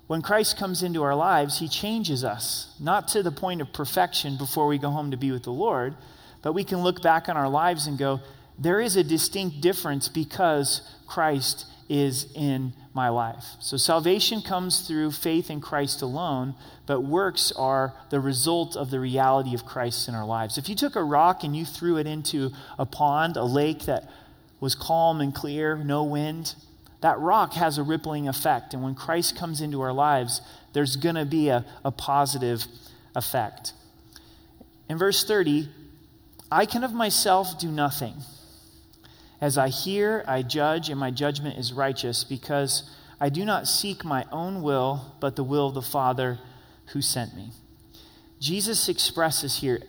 When 0.07 0.21
Christ 0.21 0.57
comes 0.57 0.83
into 0.83 1.01
our 1.01 1.15
lives, 1.15 1.59
he 1.59 1.67
changes 1.67 2.23
us, 2.23 2.75
not 2.79 3.07
to 3.09 3.23
the 3.23 3.31
point 3.31 3.61
of 3.61 3.73
perfection 3.73 4.37
before 4.37 4.67
we 4.67 4.77
go 4.77 4.91
home 4.91 5.11
to 5.11 5.17
be 5.17 5.31
with 5.31 5.43
the 5.43 5.51
Lord, 5.51 5.95
but 6.43 6.53
we 6.53 6.63
can 6.63 6.83
look 6.83 7.01
back 7.01 7.27
on 7.27 7.37
our 7.37 7.49
lives 7.49 7.87
and 7.87 7.97
go, 7.97 8.19
there 8.57 8.79
is 8.79 8.95
a 8.95 9.03
distinct 9.03 9.61
difference 9.61 10.07
because 10.07 10.81
Christ 11.07 11.65
is 11.89 12.31
in 12.35 12.73
my 12.93 13.09
life. 13.09 13.43
So 13.59 13.77
salvation 13.77 14.41
comes 14.41 14.87
through 14.87 15.11
faith 15.11 15.49
in 15.49 15.59
Christ 15.59 16.01
alone, 16.01 16.55
but 16.85 17.01
works 17.01 17.51
are 17.51 17.93
the 18.09 18.19
result 18.19 18.75
of 18.75 18.91
the 18.91 18.99
reality 18.99 19.53
of 19.53 19.65
Christ 19.65 20.07
in 20.07 20.15
our 20.15 20.25
lives. 20.25 20.57
If 20.57 20.69
you 20.69 20.75
took 20.75 20.95
a 20.95 21.03
rock 21.03 21.43
and 21.43 21.55
you 21.55 21.65
threw 21.65 21.97
it 21.97 22.07
into 22.07 22.51
a 22.79 22.85
pond, 22.85 23.37
a 23.37 23.43
lake 23.43 23.85
that 23.85 24.09
was 24.59 24.75
calm 24.75 25.19
and 25.19 25.33
clear, 25.33 25.75
no 25.75 26.03
wind, 26.03 26.55
that 27.05 27.19
rock 27.19 27.53
has 27.53 27.77
a 27.77 27.83
rippling 27.83 28.27
effect. 28.27 28.73
And 28.73 28.81
when 28.81 28.95
Christ 28.95 29.37
comes 29.37 29.61
into 29.61 29.79
our 29.79 29.93
lives, 29.93 30.41
there's 30.73 30.95
going 30.95 31.13
to 31.13 31.23
be 31.23 31.49
a, 31.49 31.63
a 31.83 31.91
positive 31.91 32.65
effect. 33.15 33.73
In 34.89 34.97
verse 34.97 35.23
30, 35.23 35.69
I 36.51 36.65
can 36.65 36.83
of 36.83 36.93
myself 36.93 37.59
do 37.59 37.67
nothing. 37.67 38.15
As 39.39 39.55
I 39.55 39.67
hear, 39.69 40.25
I 40.27 40.41
judge, 40.41 40.89
and 40.89 40.99
my 40.99 41.11
judgment 41.11 41.59
is 41.59 41.71
righteous, 41.71 42.23
because 42.23 42.89
I 43.21 43.29
do 43.29 43.45
not 43.45 43.67
seek 43.67 44.03
my 44.03 44.25
own 44.31 44.63
will, 44.63 45.13
but 45.19 45.35
the 45.35 45.43
will 45.43 45.67
of 45.67 45.75
the 45.75 45.83
Father 45.83 46.39
who 46.93 47.03
sent 47.03 47.35
me. 47.35 47.51
Jesus 48.39 48.89
expresses 48.89 49.59
here, 49.59 49.83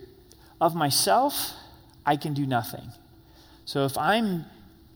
of 0.60 0.74
myself, 0.74 1.54
I 2.04 2.16
can 2.16 2.34
do 2.34 2.44
nothing. 2.44 2.92
So 3.64 3.86
if 3.86 3.96
I'm 3.96 4.44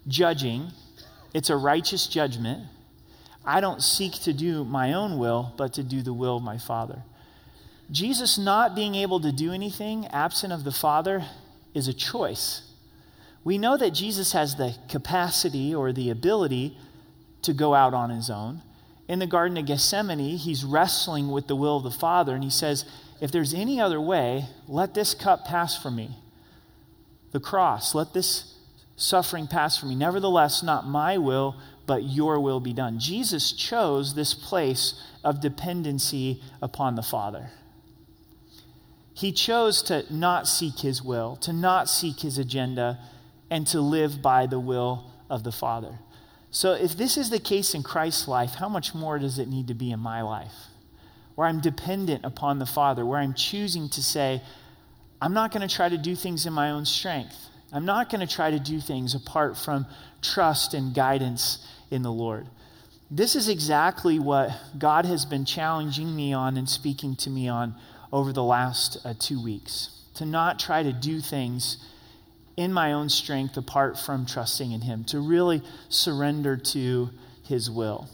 judging, 0.06 0.72
it's 1.32 1.50
a 1.50 1.56
righteous 1.56 2.06
judgment. 2.06 2.64
I 3.44 3.60
don't 3.60 3.82
seek 3.82 4.14
to 4.22 4.32
do 4.32 4.64
my 4.64 4.92
own 4.92 5.18
will, 5.18 5.54
but 5.56 5.72
to 5.74 5.82
do 5.82 6.02
the 6.02 6.12
will 6.12 6.36
of 6.36 6.42
my 6.42 6.58
Father. 6.58 7.02
Jesus 7.90 8.38
not 8.38 8.74
being 8.74 8.94
able 8.94 9.20
to 9.20 9.32
do 9.32 9.52
anything 9.52 10.06
absent 10.08 10.52
of 10.52 10.64
the 10.64 10.72
Father 10.72 11.24
is 11.74 11.88
a 11.88 11.94
choice. 11.94 12.62
We 13.42 13.58
know 13.58 13.76
that 13.76 13.90
Jesus 13.90 14.32
has 14.32 14.56
the 14.56 14.76
capacity 14.88 15.74
or 15.74 15.92
the 15.92 16.10
ability 16.10 16.76
to 17.42 17.52
go 17.52 17.74
out 17.74 17.94
on 17.94 18.10
his 18.10 18.30
own. 18.30 18.62
In 19.08 19.18
the 19.18 19.26
Garden 19.26 19.56
of 19.56 19.66
Gethsemane, 19.66 20.36
he's 20.36 20.64
wrestling 20.64 21.30
with 21.30 21.48
the 21.48 21.56
will 21.56 21.78
of 21.78 21.82
the 21.82 21.90
Father, 21.90 22.34
and 22.34 22.44
he 22.44 22.50
says, 22.50 22.84
If 23.20 23.32
there's 23.32 23.54
any 23.54 23.80
other 23.80 24.00
way, 24.00 24.46
let 24.68 24.94
this 24.94 25.14
cup 25.14 25.44
pass 25.44 25.80
from 25.80 25.96
me. 25.96 26.16
The 27.32 27.40
cross, 27.40 27.94
let 27.94 28.12
this 28.12 28.54
suffering 29.00 29.46
pass 29.46 29.78
from 29.78 29.88
me. 29.88 29.94
Nevertheless, 29.94 30.62
not 30.62 30.86
my 30.86 31.18
will, 31.18 31.56
but 31.86 32.04
your 32.04 32.38
will 32.38 32.60
be 32.60 32.72
done. 32.72 32.98
Jesus 32.98 33.52
chose 33.52 34.14
this 34.14 34.34
place 34.34 35.02
of 35.24 35.40
dependency 35.40 36.42
upon 36.62 36.94
the 36.94 37.02
Father. 37.02 37.50
He 39.14 39.32
chose 39.32 39.82
to 39.84 40.04
not 40.12 40.46
seek 40.46 40.78
his 40.78 41.02
will, 41.02 41.36
to 41.36 41.52
not 41.52 41.88
seek 41.88 42.20
his 42.20 42.38
agenda, 42.38 42.98
and 43.50 43.66
to 43.68 43.80
live 43.80 44.22
by 44.22 44.46
the 44.46 44.60
will 44.60 45.10
of 45.28 45.44
the 45.44 45.52
Father. 45.52 45.98
So, 46.50 46.72
if 46.72 46.96
this 46.96 47.16
is 47.16 47.30
the 47.30 47.38
case 47.38 47.74
in 47.74 47.82
Christ's 47.82 48.28
life, 48.28 48.54
how 48.54 48.68
much 48.68 48.94
more 48.94 49.18
does 49.18 49.38
it 49.38 49.48
need 49.48 49.68
to 49.68 49.74
be 49.74 49.90
in 49.90 50.00
my 50.00 50.22
life? 50.22 50.54
Where 51.34 51.46
I'm 51.46 51.60
dependent 51.60 52.24
upon 52.24 52.58
the 52.58 52.66
Father, 52.66 53.04
where 53.04 53.18
I'm 53.18 53.34
choosing 53.34 53.88
to 53.90 54.02
say, 54.02 54.42
I'm 55.22 55.32
not 55.32 55.52
going 55.52 55.66
to 55.66 55.74
try 55.74 55.88
to 55.88 55.98
do 55.98 56.16
things 56.16 56.46
in 56.46 56.52
my 56.52 56.70
own 56.70 56.84
strength. 56.84 57.49
I'm 57.72 57.84
not 57.84 58.10
going 58.10 58.26
to 58.26 58.32
try 58.32 58.50
to 58.50 58.58
do 58.58 58.80
things 58.80 59.14
apart 59.14 59.56
from 59.56 59.86
trust 60.22 60.74
and 60.74 60.94
guidance 60.94 61.66
in 61.90 62.02
the 62.02 62.12
Lord. 62.12 62.48
This 63.10 63.34
is 63.34 63.48
exactly 63.48 64.18
what 64.18 64.50
God 64.78 65.04
has 65.04 65.24
been 65.24 65.44
challenging 65.44 66.14
me 66.14 66.32
on 66.32 66.56
and 66.56 66.68
speaking 66.68 67.16
to 67.16 67.30
me 67.30 67.48
on 67.48 67.74
over 68.12 68.32
the 68.32 68.42
last 68.42 68.98
uh, 69.04 69.14
two 69.18 69.42
weeks. 69.42 69.96
To 70.14 70.24
not 70.24 70.58
try 70.58 70.82
to 70.82 70.92
do 70.92 71.20
things 71.20 71.78
in 72.56 72.72
my 72.72 72.92
own 72.92 73.08
strength 73.08 73.56
apart 73.56 73.98
from 73.98 74.26
trusting 74.26 74.70
in 74.72 74.82
Him, 74.82 75.04
to 75.04 75.20
really 75.20 75.62
surrender 75.88 76.56
to 76.56 77.10
His 77.44 77.70
will. 77.70 78.08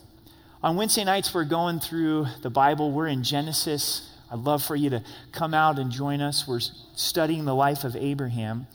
On 0.62 0.76
Wednesday 0.76 1.04
nights, 1.04 1.34
we're 1.34 1.44
going 1.44 1.80
through 1.80 2.26
the 2.42 2.50
Bible. 2.50 2.92
We're 2.92 3.08
in 3.08 3.22
Genesis. 3.22 4.10
I'd 4.30 4.40
love 4.40 4.62
for 4.62 4.76
you 4.76 4.90
to 4.90 5.02
come 5.32 5.54
out 5.54 5.78
and 5.78 5.90
join 5.90 6.20
us. 6.20 6.46
We're 6.46 6.60
studying 6.60 7.44
the 7.44 7.54
life 7.54 7.84
of 7.84 7.96
Abraham. 7.96 8.66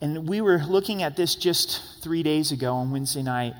And 0.00 0.28
we 0.28 0.40
were 0.40 0.58
looking 0.58 1.02
at 1.02 1.16
this 1.16 1.34
just 1.34 2.02
three 2.02 2.22
days 2.22 2.52
ago 2.52 2.74
on 2.74 2.90
Wednesday 2.90 3.22
night, 3.22 3.54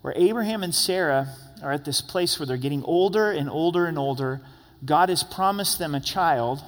where 0.00 0.14
Abraham 0.16 0.62
and 0.62 0.74
Sarah 0.74 1.34
are 1.62 1.72
at 1.72 1.84
this 1.84 2.00
place 2.00 2.38
where 2.38 2.46
they're 2.46 2.56
getting 2.56 2.82
older 2.84 3.30
and 3.30 3.48
older 3.48 3.86
and 3.86 3.98
older. 3.98 4.40
God 4.84 5.08
has 5.10 5.22
promised 5.22 5.78
them 5.78 5.94
a 5.94 6.00
child, 6.00 6.62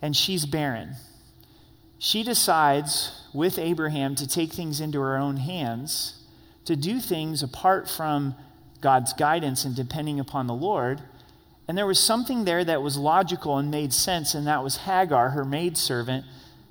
and 0.00 0.16
she's 0.16 0.46
barren 0.46 0.96
she 1.98 2.22
decides 2.22 3.12
with 3.32 3.58
Abraham 3.58 4.14
to 4.16 4.26
take 4.26 4.52
things 4.52 4.80
into 4.80 5.00
her 5.00 5.16
own 5.16 5.38
hands, 5.38 6.22
to 6.64 6.76
do 6.76 7.00
things 7.00 7.42
apart 7.42 7.88
from 7.88 8.34
God's 8.80 9.12
guidance 9.12 9.64
and 9.64 9.74
depending 9.74 10.20
upon 10.20 10.46
the 10.46 10.54
Lord. 10.54 11.00
And 11.66 11.76
there 11.76 11.86
was 11.86 11.98
something 11.98 12.44
there 12.44 12.64
that 12.64 12.82
was 12.82 12.96
logical 12.96 13.58
and 13.58 13.70
made 13.70 13.92
sense, 13.92 14.34
and 14.34 14.46
that 14.46 14.62
was 14.62 14.78
Hagar, 14.78 15.30
her 15.30 15.44
maidservant, 15.44 16.24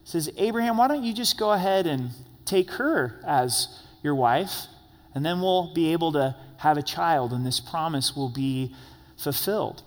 says, 0.06 0.30
Abraham, 0.38 0.78
why 0.78 0.88
don't 0.88 1.04
you 1.04 1.14
just 1.14 1.38
go 1.38 1.52
ahead 1.52 1.86
and 1.88 2.12
take 2.46 2.72
her 2.72 3.20
as 3.28 3.82
your 4.04 4.16
wife, 4.16 4.68
and 5.14 5.26
then 5.26 5.42
we'll 5.42 5.74
be 5.74 5.92
able 5.92 6.12
to 6.14 6.36
have 6.58 6.78
a 6.78 6.84
child, 6.84 7.34
and 7.34 7.46
this 7.46 7.60
promise 7.60 8.16
will 8.16 8.30
be 8.30 8.74
fulfilled. 9.18 9.82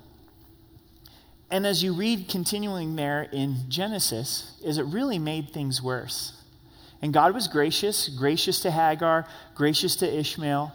And 1.50 1.66
as 1.66 1.82
you 1.82 1.94
read 1.94 2.28
continuing 2.28 2.96
there 2.96 3.28
in 3.32 3.56
Genesis, 3.68 4.60
is 4.62 4.76
it 4.76 4.84
really 4.84 5.18
made 5.18 5.50
things 5.50 5.80
worse. 5.80 6.42
And 7.00 7.12
God 7.12 7.32
was 7.32 7.46
gracious, 7.46 8.08
gracious 8.08 8.60
to 8.62 8.70
Hagar, 8.72 9.26
gracious 9.54 9.96
to 9.96 10.18
Ishmael, 10.18 10.72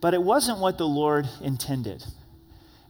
but 0.00 0.14
it 0.14 0.22
wasn't 0.22 0.60
what 0.60 0.78
the 0.78 0.86
Lord 0.86 1.28
intended. 1.42 2.04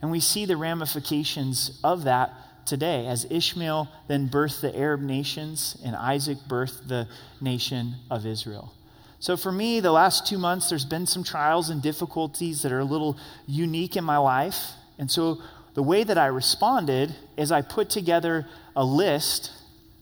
And 0.02 0.10
we 0.10 0.20
see 0.20 0.44
the 0.44 0.58
ramifications 0.58 1.80
of 1.82 2.04
that 2.04 2.32
today 2.66 3.06
as 3.06 3.26
Ishmael 3.30 3.88
then 4.08 4.28
birthed 4.28 4.60
the 4.60 4.76
Arab 4.76 5.00
nations 5.00 5.76
and 5.84 5.96
Isaac 5.96 6.38
birthed 6.48 6.88
the 6.88 7.08
nation 7.40 7.96
of 8.10 8.26
Israel. 8.26 8.72
So 9.18 9.36
for 9.36 9.50
me, 9.50 9.80
the 9.80 9.92
last 9.92 10.26
two 10.26 10.38
months, 10.38 10.68
there's 10.68 10.84
been 10.84 11.06
some 11.06 11.24
trials 11.24 11.70
and 11.70 11.82
difficulties 11.82 12.62
that 12.62 12.72
are 12.72 12.80
a 12.80 12.84
little 12.84 13.16
unique 13.46 13.96
in 13.96 14.04
my 14.04 14.18
life. 14.18 14.72
And 14.98 15.10
so 15.10 15.38
the 15.74 15.82
way 15.82 16.04
that 16.04 16.18
I 16.18 16.26
responded 16.26 17.14
is 17.36 17.50
I 17.50 17.62
put 17.62 17.90
together 17.90 18.46
a 18.74 18.84
list 18.84 19.52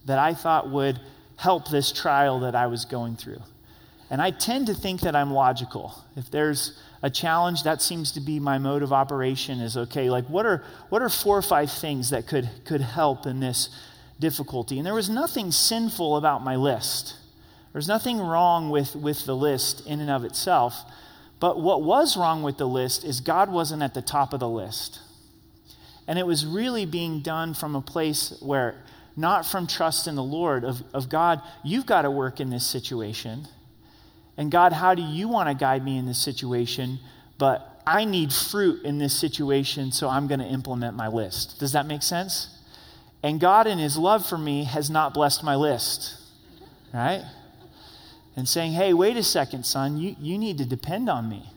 that 0.04 0.18
I 0.18 0.34
thought 0.34 0.70
would 0.70 1.00
help 1.36 1.68
this 1.68 1.92
trial 1.92 2.40
that 2.40 2.54
I 2.54 2.66
was 2.66 2.84
going 2.84 3.16
through. 3.16 3.42
And 4.10 4.20
I 4.20 4.30
tend 4.30 4.66
to 4.66 4.74
think 4.74 5.00
that 5.00 5.16
I'm 5.16 5.32
logical. 5.32 5.94
If 6.16 6.30
there's 6.30 6.78
a 7.04 7.10
challenge, 7.10 7.64
that 7.64 7.82
seems 7.82 8.12
to 8.12 8.20
be 8.20 8.40
my 8.40 8.56
mode 8.56 8.82
of 8.82 8.90
operation 8.90 9.60
is 9.60 9.76
okay, 9.76 10.08
like 10.08 10.24
what 10.30 10.46
are 10.46 10.64
what 10.88 11.02
are 11.02 11.10
four 11.10 11.36
or 11.36 11.42
five 11.42 11.70
things 11.70 12.08
that 12.08 12.26
could 12.26 12.48
could 12.64 12.80
help 12.80 13.26
in 13.26 13.40
this 13.40 13.68
difficulty? 14.18 14.78
And 14.78 14.86
there 14.86 14.94
was 14.94 15.10
nothing 15.10 15.52
sinful 15.52 16.16
about 16.16 16.42
my 16.42 16.56
list. 16.56 17.16
There's 17.74 17.88
nothing 17.88 18.20
wrong 18.20 18.70
with, 18.70 18.96
with 18.96 19.26
the 19.26 19.36
list 19.36 19.86
in 19.86 20.00
and 20.00 20.08
of 20.08 20.24
itself. 20.24 20.80
But 21.40 21.60
what 21.60 21.82
was 21.82 22.16
wrong 22.16 22.42
with 22.42 22.56
the 22.56 22.68
list 22.68 23.04
is 23.04 23.20
God 23.20 23.52
wasn't 23.52 23.82
at 23.82 23.92
the 23.92 24.00
top 24.00 24.32
of 24.32 24.40
the 24.40 24.48
list. 24.48 25.00
And 26.08 26.18
it 26.18 26.26
was 26.26 26.46
really 26.46 26.86
being 26.86 27.20
done 27.20 27.52
from 27.52 27.74
a 27.74 27.82
place 27.82 28.38
where, 28.40 28.76
not 29.14 29.44
from 29.44 29.66
trust 29.66 30.06
in 30.06 30.14
the 30.14 30.22
Lord, 30.22 30.64
of, 30.64 30.82
of 30.94 31.10
God, 31.10 31.42
you've 31.62 31.84
got 31.84 32.02
to 32.02 32.10
work 32.10 32.40
in 32.40 32.48
this 32.48 32.64
situation. 32.64 33.46
And 34.36 34.50
God, 34.50 34.72
how 34.72 34.94
do 34.94 35.02
you 35.02 35.28
want 35.28 35.48
to 35.48 35.54
guide 35.54 35.84
me 35.84 35.96
in 35.96 36.06
this 36.06 36.18
situation? 36.18 36.98
But 37.38 37.82
I 37.86 38.04
need 38.04 38.32
fruit 38.32 38.82
in 38.84 38.98
this 38.98 39.14
situation, 39.14 39.92
so 39.92 40.08
I'm 40.08 40.26
going 40.26 40.40
to 40.40 40.46
implement 40.46 40.96
my 40.96 41.08
list. 41.08 41.60
Does 41.60 41.72
that 41.72 41.86
make 41.86 42.02
sense? 42.02 42.48
And 43.22 43.40
God, 43.40 43.66
in 43.66 43.78
His 43.78 43.96
love 43.96 44.26
for 44.26 44.38
me, 44.38 44.64
has 44.64 44.90
not 44.90 45.14
blessed 45.14 45.42
my 45.44 45.54
list, 45.54 46.16
right? 46.92 47.24
and 48.36 48.48
saying, 48.48 48.72
hey, 48.72 48.92
wait 48.92 49.16
a 49.16 49.22
second, 49.22 49.64
son, 49.64 49.96
you, 49.96 50.16
you 50.18 50.38
need 50.38 50.58
to 50.58 50.64
depend 50.64 51.08
on 51.08 51.28
me. 51.28 51.50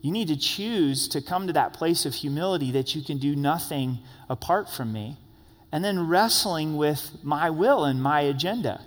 You 0.00 0.12
need 0.12 0.28
to 0.28 0.36
choose 0.36 1.08
to 1.08 1.20
come 1.20 1.46
to 1.46 1.52
that 1.52 1.72
place 1.72 2.06
of 2.06 2.14
humility 2.14 2.72
that 2.72 2.94
you 2.94 3.02
can 3.02 3.18
do 3.18 3.36
nothing 3.36 3.98
apart 4.28 4.68
from 4.68 4.92
me. 4.92 5.16
And 5.70 5.84
then 5.84 6.08
wrestling 6.08 6.76
with 6.76 7.18
my 7.22 7.50
will 7.50 7.84
and 7.84 8.02
my 8.02 8.20
agenda. 8.22 8.82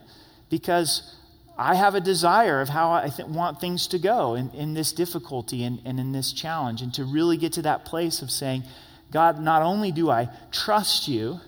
Because 0.50 1.16
I 1.58 1.76
have 1.76 1.96
a 1.96 2.02
desire 2.02 2.60
of 2.60 2.70
how 2.70 2.92
I 2.92 3.10
th- 3.10 3.28
want 3.30 3.62
things 3.62 3.88
to 3.88 4.00
go 4.00 4.36
in, 4.36 4.50
in 4.52 4.74
this 4.74 4.92
difficulty 4.92 5.64
and, 5.64 5.82
and 5.86 6.00
in 6.00 6.12
this 6.12 6.34
challenge. 6.34 6.82
And 6.82 6.94
to 6.96 7.06
really 7.06 7.38
get 7.38 7.54
to 7.54 7.62
that 7.62 7.86
place 7.86 8.22
of 8.22 8.30
saying, 8.30 8.64
God, 9.12 9.40
not 9.40 9.62
only 9.62 9.92
do 9.92 10.10
I 10.10 10.30
trust 10.52 11.08
you 11.08 11.40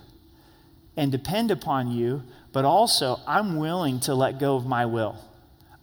and 0.95 1.11
depend 1.11 1.51
upon 1.51 1.91
you, 1.91 2.23
but 2.53 2.63
also 2.63 3.19
I'm 3.27 3.57
willing 3.57 3.99
to 4.01 4.15
let 4.15 4.39
go 4.39 4.55
of 4.55 4.65
my 4.65 4.85
will. 4.85 5.17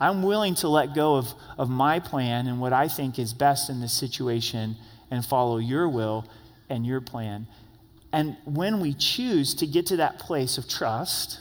I'm 0.00 0.22
willing 0.22 0.54
to 0.56 0.68
let 0.68 0.94
go 0.94 1.16
of, 1.16 1.32
of 1.58 1.68
my 1.68 2.00
plan 2.00 2.46
and 2.46 2.60
what 2.60 2.72
I 2.72 2.88
think 2.88 3.18
is 3.18 3.32
best 3.32 3.70
in 3.70 3.80
this 3.80 3.92
situation 3.92 4.76
and 5.10 5.24
follow 5.24 5.58
your 5.58 5.88
will 5.88 6.26
and 6.68 6.86
your 6.86 7.00
plan. 7.00 7.46
And 8.12 8.36
when 8.44 8.80
we 8.80 8.94
choose 8.94 9.54
to 9.56 9.66
get 9.66 9.86
to 9.86 9.96
that 9.98 10.18
place 10.18 10.56
of 10.56 10.68
trust, 10.68 11.40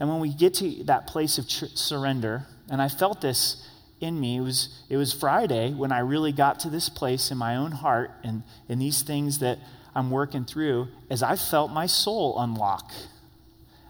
and 0.00 0.08
when 0.08 0.18
we 0.18 0.32
get 0.32 0.54
to 0.54 0.82
that 0.84 1.06
place 1.06 1.36
of 1.36 1.46
tr- 1.46 1.66
surrender, 1.74 2.46
and 2.70 2.80
I 2.80 2.88
felt 2.88 3.20
this 3.20 3.68
in 4.00 4.18
me, 4.18 4.38
it 4.38 4.40
was, 4.40 4.82
it 4.88 4.96
was 4.96 5.12
Friday 5.12 5.74
when 5.74 5.92
I 5.92 5.98
really 5.98 6.32
got 6.32 6.60
to 6.60 6.70
this 6.70 6.88
place 6.88 7.30
in 7.30 7.36
my 7.36 7.56
own 7.56 7.70
heart 7.70 8.10
and 8.24 8.42
in 8.66 8.78
these 8.78 9.02
things 9.02 9.40
that 9.40 9.58
I'm 9.94 10.10
working 10.10 10.46
through, 10.46 10.88
as 11.10 11.22
I 11.22 11.36
felt 11.36 11.70
my 11.70 11.84
soul 11.84 12.40
unlock. 12.40 12.90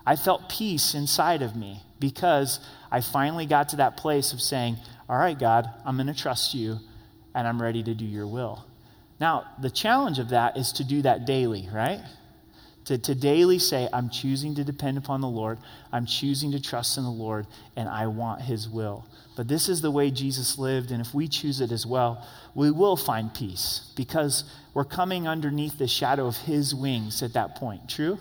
I 0.05 0.17
felt 0.17 0.49
peace 0.49 0.95
inside 0.95 1.43
of 1.43 1.55
me 1.55 1.83
because 2.01 2.59
I 2.91 3.03
finally 3.03 3.47
got 3.47 3.69
to 3.69 3.77
that 3.77 3.97
place 3.97 4.33
of 4.33 4.41
saying, 4.41 4.79
All 5.09 5.17
right, 5.17 5.39
God, 5.39 5.69
I'm 5.85 5.97
going 5.97 6.09
to 6.09 6.15
trust 6.15 6.55
you 6.55 6.81
and 7.35 7.47
I'm 7.47 7.63
ready 7.63 7.83
to 7.85 7.95
do 7.95 8.05
your 8.05 8.27
will. 8.27 8.65
Now, 9.21 9.45
the 9.61 9.71
challenge 9.71 10.19
of 10.19 10.31
that 10.31 10.57
is 10.57 10.73
to 10.73 10.85
do 10.85 11.03
that 11.03 11.27
daily, 11.27 11.69
right? 11.73 12.01
To, 12.87 12.99
to 12.99 13.15
daily 13.15 13.59
say, 13.59 13.89
I'm 13.93 14.11
choosing 14.11 14.55
to 14.57 14.65
depend 14.65 14.99
upon 14.99 15.21
the 15.21 15.29
Lord, 15.29 15.59
I'm 15.93 16.07
choosing 16.07 16.53
to 16.53 16.61
trust 16.61 16.97
in 16.97 17.05
the 17.05 17.11
Lord, 17.11 17.47
and 17.77 17.89
I 17.89 18.07
want 18.07 18.43
His 18.43 18.69
will. 18.69 19.05
But 19.37 19.49
this 19.49 19.69
is 19.69 19.81
the 19.81 19.91
way 19.91 20.11
Jesus 20.11 20.59
lived, 20.59 20.91
and 20.91 21.01
if 21.01 21.15
we 21.15 21.29
choose 21.29 21.61
it 21.61 21.73
as 21.73 21.87
well, 21.87 22.27
we 22.55 22.71
will 22.71 22.97
find 22.97 23.33
peace 23.33 23.93
because 23.97 24.45
we're 24.75 24.85
coming 24.85 25.29
underneath 25.29 25.79
the 25.79 25.87
shadow 25.87 26.27
of 26.27 26.37
His 26.37 26.75
wings 26.75 27.23
at 27.23 27.35
that 27.35 27.57
point. 27.57 27.89
True? 27.89 28.19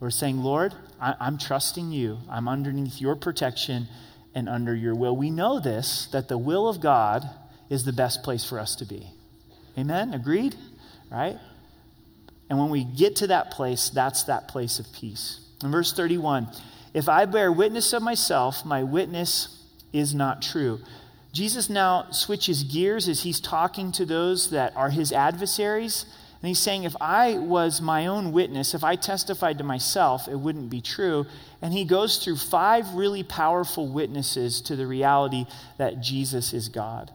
We're 0.00 0.10
saying, 0.10 0.42
Lord, 0.42 0.74
I, 1.00 1.14
am 1.20 1.38
trusting 1.38 1.90
you. 1.90 2.18
I'm 2.28 2.48
underneath 2.48 3.00
your 3.00 3.16
protection 3.16 3.88
and 4.34 4.48
under 4.48 4.74
your 4.74 4.94
will. 4.94 5.16
We 5.16 5.30
know 5.30 5.60
this, 5.60 6.08
that 6.12 6.28
the 6.28 6.36
will 6.36 6.68
of 6.68 6.80
God 6.80 7.28
is 7.70 7.84
the 7.84 7.92
best 7.92 8.22
place 8.22 8.44
for 8.44 8.58
us 8.58 8.76
to 8.76 8.84
be. 8.84 9.10
Amen? 9.78 10.12
Agreed? 10.12 10.54
Right? 11.10 11.38
And 12.48 12.58
when 12.58 12.70
we 12.70 12.84
get 12.84 13.16
to 13.16 13.26
that 13.28 13.50
place, 13.50 13.90
that's 13.90 14.24
that 14.24 14.48
place 14.48 14.78
of 14.78 14.92
peace. 14.92 15.40
In 15.62 15.70
verse 15.70 15.92
31, 15.92 16.48
if 16.94 17.08
I 17.08 17.24
bear 17.24 17.50
witness 17.50 17.92
of 17.92 18.02
myself, 18.02 18.64
my 18.64 18.82
witness 18.82 19.64
is 19.92 20.14
not 20.14 20.42
true. 20.42 20.80
Jesus 21.32 21.68
now 21.68 22.10
switches 22.10 22.62
gears 22.62 23.08
as 23.08 23.22
he's 23.22 23.40
talking 23.40 23.92
to 23.92 24.06
those 24.06 24.50
that 24.50 24.74
are 24.76 24.90
his 24.90 25.12
adversaries 25.12 26.06
and 26.46 26.48
he's 26.48 26.58
saying, 26.58 26.84
if 26.84 26.94
I 27.00 27.38
was 27.38 27.80
my 27.80 28.06
own 28.06 28.30
witness, 28.30 28.74
if 28.74 28.84
I 28.84 28.94
testified 28.94 29.58
to 29.58 29.64
myself, 29.64 30.28
it 30.28 30.36
wouldn't 30.36 30.68
be 30.68 30.80
true. 30.80 31.26
And 31.62 31.72
he 31.72 31.84
goes 31.84 32.18
through 32.18 32.36
five 32.36 32.94
really 32.94 33.22
powerful 33.22 33.88
witnesses 33.88 34.60
to 34.62 34.76
the 34.76 34.86
reality 34.86 35.46
that 35.78 36.00
Jesus 36.00 36.52
is 36.52 36.68
God. 36.68 37.10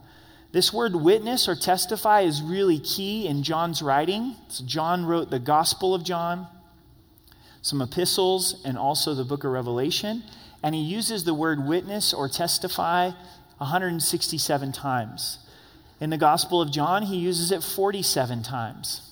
This 0.52 0.74
word 0.74 0.96
witness 0.96 1.48
or 1.48 1.56
testify 1.56 2.22
is 2.22 2.42
really 2.42 2.80
key 2.80 3.26
in 3.26 3.44
John's 3.44 3.82
writing. 3.82 4.36
So 4.50 4.66
John 4.66 5.06
wrote 5.06 5.30
the 5.30 5.40
Gospel 5.40 5.96
of 5.96 6.04
John, 6.04 6.48
some 7.62 7.82
epistles, 7.82 8.62
and 8.66 8.78
also 8.78 9.14
the 9.14 9.24
book 9.24 9.46
of 9.46 9.52
Revelation. 9.52 10.24
And 10.62 10.76
he 10.76 10.82
uses 10.82 11.24
the 11.24 11.34
word 11.34 11.66
witness 11.66 12.14
or 12.14 12.28
testify 12.28 13.12
167 13.60 14.72
times. 14.74 15.40
In 16.02 16.10
the 16.10 16.18
Gospel 16.18 16.62
of 16.62 16.72
John, 16.72 17.04
he 17.04 17.18
uses 17.18 17.52
it 17.52 17.64
47 17.64 18.44
times 18.44 19.10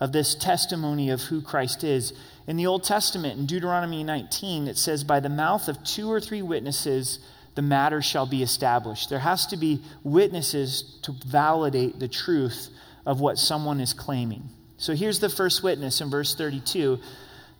of 0.00 0.12
this 0.12 0.34
testimony 0.34 1.10
of 1.10 1.22
who 1.24 1.40
Christ 1.40 1.84
is. 1.84 2.14
In 2.46 2.56
the 2.56 2.66
Old 2.66 2.82
Testament, 2.82 3.38
in 3.38 3.46
Deuteronomy 3.46 4.02
19, 4.02 4.66
it 4.66 4.78
says, 4.78 5.04
By 5.04 5.20
the 5.20 5.28
mouth 5.28 5.68
of 5.68 5.84
two 5.84 6.10
or 6.10 6.20
three 6.20 6.42
witnesses, 6.42 7.20
the 7.54 7.62
matter 7.62 8.00
shall 8.00 8.26
be 8.26 8.42
established. 8.42 9.10
There 9.10 9.18
has 9.18 9.46
to 9.46 9.56
be 9.56 9.82
witnesses 10.02 10.98
to 11.02 11.14
validate 11.26 11.98
the 11.98 12.08
truth 12.08 12.68
of 13.04 13.20
what 13.20 13.38
someone 13.38 13.80
is 13.80 13.92
claiming. 13.92 14.48
So 14.76 14.94
here's 14.94 15.20
the 15.20 15.28
first 15.28 15.62
witness 15.62 16.00
in 16.00 16.10
verse 16.10 16.34
32. 16.34 16.98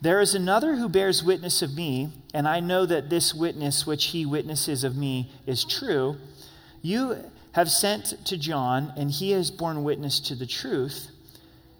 There 0.01 0.21
is 0.21 0.35
another 0.35 0.77
who 0.77 0.89
bears 0.89 1.23
witness 1.23 1.61
of 1.61 1.75
me, 1.75 2.13
and 2.33 2.49
I 2.49 2.61
know 2.61 2.87
that 2.87 3.11
this 3.11 3.35
witness 3.35 3.87
which 3.87 4.07
he 4.07 4.25
witnesses 4.25 4.85
of 4.85 4.97
me 4.97 5.31
is 5.47 5.65
true. 5.65 6.17
You 6.81 7.31
have 7.53 7.71
sent 7.71 8.25
to 8.25 8.39
John, 8.39 8.93
and 8.97 9.11
he 9.11 9.33
has 9.33 9.51
borne 9.51 9.85
witness 9.85 10.21
to 10.21 10.35
the 10.35 10.47
truth. 10.47 11.09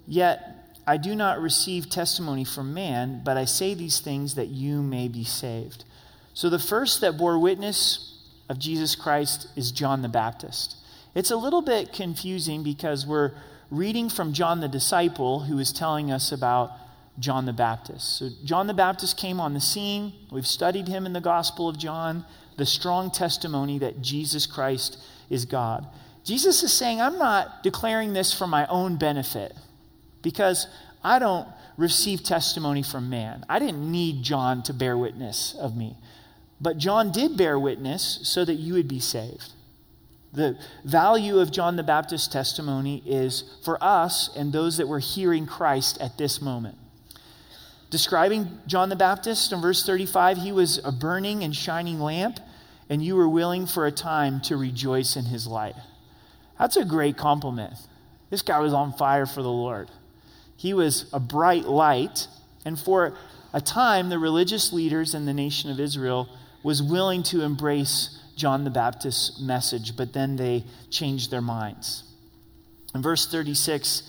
Yet 0.07 0.77
I 0.87 0.97
do 0.97 1.15
not 1.15 1.41
receive 1.41 1.89
testimony 1.89 2.45
from 2.45 2.75
man, 2.75 3.23
but 3.25 3.37
I 3.37 3.45
say 3.45 3.75
these 3.75 4.01
things 4.01 4.35
that 4.35 4.49
you 4.49 4.83
may 4.83 5.09
be 5.09 5.25
saved. 5.25 5.85
So 6.35 6.49
the 6.49 6.59
first 6.59 7.01
that 7.01 7.17
bore 7.17 7.39
witness 7.39 8.19
of 8.49 8.59
Jesus 8.59 8.95
Christ 8.95 9.49
is 9.57 9.73
John 9.73 10.03
the 10.03 10.09
Baptist. 10.09 10.77
It's 11.15 11.31
a 11.31 11.37
little 11.37 11.63
bit 11.63 11.93
confusing 11.93 12.63
because 12.63 13.07
we're 13.07 13.33
reading 13.71 14.09
from 14.09 14.33
John 14.33 14.61
the 14.61 14.69
disciple 14.69 15.41
who 15.41 15.59
is 15.59 15.73
telling 15.73 16.11
us 16.11 16.33
about 16.33 16.73
John 17.19 17.47
the 17.47 17.53
Baptist. 17.53 18.19
So 18.19 18.31
John 18.45 18.67
the 18.67 18.75
Baptist 18.75 19.17
came 19.17 19.41
on 19.41 19.55
the 19.55 19.61
scene. 19.61 20.13
We've 20.31 20.47
studied 20.47 20.89
him 20.89 21.07
in 21.07 21.13
the 21.13 21.21
Gospel 21.21 21.69
of 21.69 21.79
John, 21.79 22.25
the 22.57 22.67
strong 22.67 23.11
testimony 23.11 23.79
that 23.79 24.01
Jesus 24.01 24.47
Christ 24.47 24.99
is 25.29 25.45
God. 25.45 25.87
Jesus 26.25 26.63
is 26.63 26.73
saying, 26.73 27.01
I'm 27.01 27.19
not 27.19 27.63
declaring 27.63 28.13
this 28.13 28.33
for 28.33 28.47
my 28.47 28.67
own 28.67 28.97
benefit 28.97 29.55
because 30.23 30.67
I 31.03 31.19
don't 31.19 31.49
receive 31.77 32.23
testimony 32.23 32.83
from 32.83 33.09
man. 33.09 33.45
I 33.49 33.59
didn't 33.59 33.91
need 33.91 34.23
John 34.23 34.63
to 34.65 34.75
bear 34.75 34.97
witness 34.97 35.55
of 35.59 35.77
me. 35.77 35.97
But 36.61 36.79
John 36.79 37.11
did 37.11 37.37
bear 37.37 37.59
witness 37.59 38.21
so 38.23 38.45
that 38.45 38.55
you 38.55 38.75
would 38.75 38.89
be 38.89 39.01
saved. 39.01 39.53
The 40.33 40.59
value 40.85 41.39
of 41.39 41.51
John 41.51 41.77
the 41.77 41.83
Baptist's 41.83 42.29
testimony 42.29 43.03
is 43.05 43.45
for 43.65 43.83
us 43.83 44.31
and 44.37 44.53
those 44.53 44.77
that 44.77 44.87
were 44.87 45.01
hearing 45.01 45.47
Christ 45.47 45.99
at 46.01 46.19
this 46.19 46.41
moment. 46.41 46.77
Describing 47.89 48.61
John 48.69 48.89
the 48.89 48.97
Baptist 48.97 49.53
in 49.53 49.61
verse 49.61 49.85
35, 49.85 50.39
he 50.39 50.53
was 50.53 50.79
a 50.85 50.93
burning 50.93 51.43
and 51.43 51.57
shining 51.57 51.99
lamp, 51.99 52.39
and 52.89 53.03
you 53.03 53.17
were 53.17 53.29
willing 53.29 53.67
for 53.67 53.87
a 53.87 53.91
time 53.91 54.41
to 54.43 54.57
rejoice 54.57 55.17
in 55.17 55.25
his 55.25 55.49
light. 55.49 55.75
That's 56.57 56.77
a 56.77 56.85
great 56.85 57.17
compliment. 57.17 57.75
This 58.29 58.43
guy 58.43 58.61
was 58.61 58.73
on 58.73 58.93
fire 58.93 59.27
for 59.27 59.43
the 59.43 59.51
Lord. 59.51 59.91
He 60.57 60.75
was 60.75 61.07
a 61.13 61.19
bright 61.19 61.65
light, 61.65 62.29
and 62.65 62.79
for 62.79 63.15
a 63.53 63.61
time, 63.61 64.09
the 64.09 64.19
religious 64.21 64.73
leaders 64.73 65.15
in 65.15 65.27
the 65.27 65.35
nation 65.35 65.71
of 65.71 65.81
Israel 65.81 66.29
was 66.63 66.83
willing 66.83 67.23
to 67.25 67.43
embrace 67.43 68.19
John 68.37 68.65
the 68.65 68.71
Baptist's 68.71 69.41
message, 69.41 69.97
but 69.97 70.13
then 70.13 70.37
they 70.37 70.65
changed 70.91 71.31
their 71.31 71.41
minds. 71.41 72.05
In 72.95 73.03
verse 73.03 73.31
36, 73.31 74.03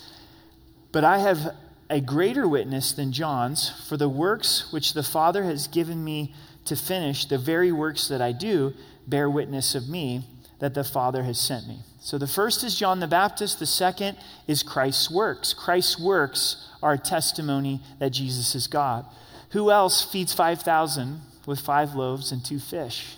but 0.92 1.04
I 1.04 1.20
have 1.20 1.56
a 1.90 2.00
greater 2.00 2.48
witness 2.48 2.94
than 2.94 3.12
John's, 3.12 3.70
for 3.88 3.98
the 3.98 4.10
works 4.10 4.72
which 4.72 4.94
the 4.94 5.04
Father 5.04 5.44
has 5.44 5.68
given 5.68 6.04
me 6.04 6.34
to 6.66 6.76
finish, 6.76 7.26
the 7.26 7.38
very 7.38 7.72
works 7.72 8.08
that 8.08 8.22
I 8.22 8.32
do, 8.32 8.74
bear 9.08 9.30
witness 9.30 9.76
of 9.76 9.90
me 9.90 10.26
that 10.60 10.74
the 10.74 10.84
Father 10.84 11.24
has 11.24 11.40
sent 11.40 11.68
me. 11.68 11.80
So 12.00 12.18
the 12.18 12.28
first 12.28 12.64
is 12.64 12.80
John 12.80 13.00
the 13.00 13.08
Baptist, 13.08 13.60
the 13.60 13.66
second 13.66 14.18
is 14.48 14.64
Christ's 14.64 15.12
works. 15.12 15.54
Christ's 15.54 16.00
works 16.00 16.68
are 16.82 16.94
a 16.94 16.98
testimony 16.98 17.82
that 18.00 18.12
Jesus 18.12 18.56
is 18.56 18.68
God. 18.68 19.06
Who 19.52 19.70
else 19.70 20.02
feeds 20.02 20.34
5,000 20.34 21.22
with 21.46 21.60
five 21.60 21.96
loaves 21.96 22.32
and 22.32 22.44
two 22.44 22.60
fish? 22.60 23.16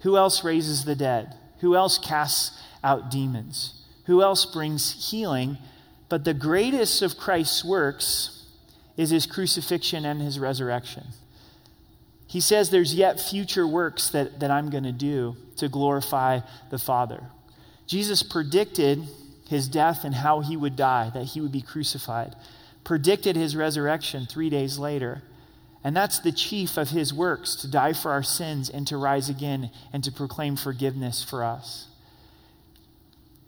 Who 0.00 0.16
else 0.16 0.44
raises 0.44 0.84
the 0.84 0.94
dead? 0.94 1.34
Who 1.60 1.76
else 1.76 1.98
casts 1.98 2.58
out 2.82 3.10
demons? 3.10 3.82
Who 4.06 4.22
else 4.22 4.46
brings 4.46 5.10
healing? 5.10 5.58
But 6.08 6.24
the 6.24 6.34
greatest 6.34 7.02
of 7.02 7.16
Christ's 7.16 7.64
works 7.64 8.46
is 8.96 9.10
his 9.10 9.26
crucifixion 9.26 10.04
and 10.04 10.20
his 10.20 10.38
resurrection. 10.38 11.04
He 12.26 12.40
says 12.40 12.70
there's 12.70 12.94
yet 12.94 13.20
future 13.20 13.66
works 13.66 14.10
that, 14.10 14.40
that 14.40 14.50
I'm 14.50 14.70
going 14.70 14.84
to 14.84 14.92
do 14.92 15.36
to 15.56 15.68
glorify 15.68 16.40
the 16.70 16.78
Father. 16.78 17.22
Jesus 17.86 18.22
predicted 18.22 19.02
his 19.48 19.66
death 19.68 20.04
and 20.04 20.14
how 20.14 20.40
he 20.40 20.56
would 20.56 20.76
die, 20.76 21.10
that 21.12 21.24
he 21.24 21.40
would 21.40 21.50
be 21.50 21.60
crucified, 21.60 22.36
predicted 22.84 23.34
his 23.34 23.56
resurrection 23.56 24.26
three 24.26 24.48
days 24.48 24.78
later. 24.78 25.22
And 25.82 25.96
that's 25.96 26.18
the 26.18 26.32
chief 26.32 26.76
of 26.76 26.90
his 26.90 27.14
works 27.14 27.54
to 27.56 27.70
die 27.70 27.94
for 27.94 28.10
our 28.10 28.22
sins 28.22 28.68
and 28.68 28.86
to 28.88 28.96
rise 28.96 29.28
again 29.28 29.70
and 29.92 30.04
to 30.04 30.12
proclaim 30.12 30.56
forgiveness 30.56 31.24
for 31.24 31.42
us. 31.42 31.86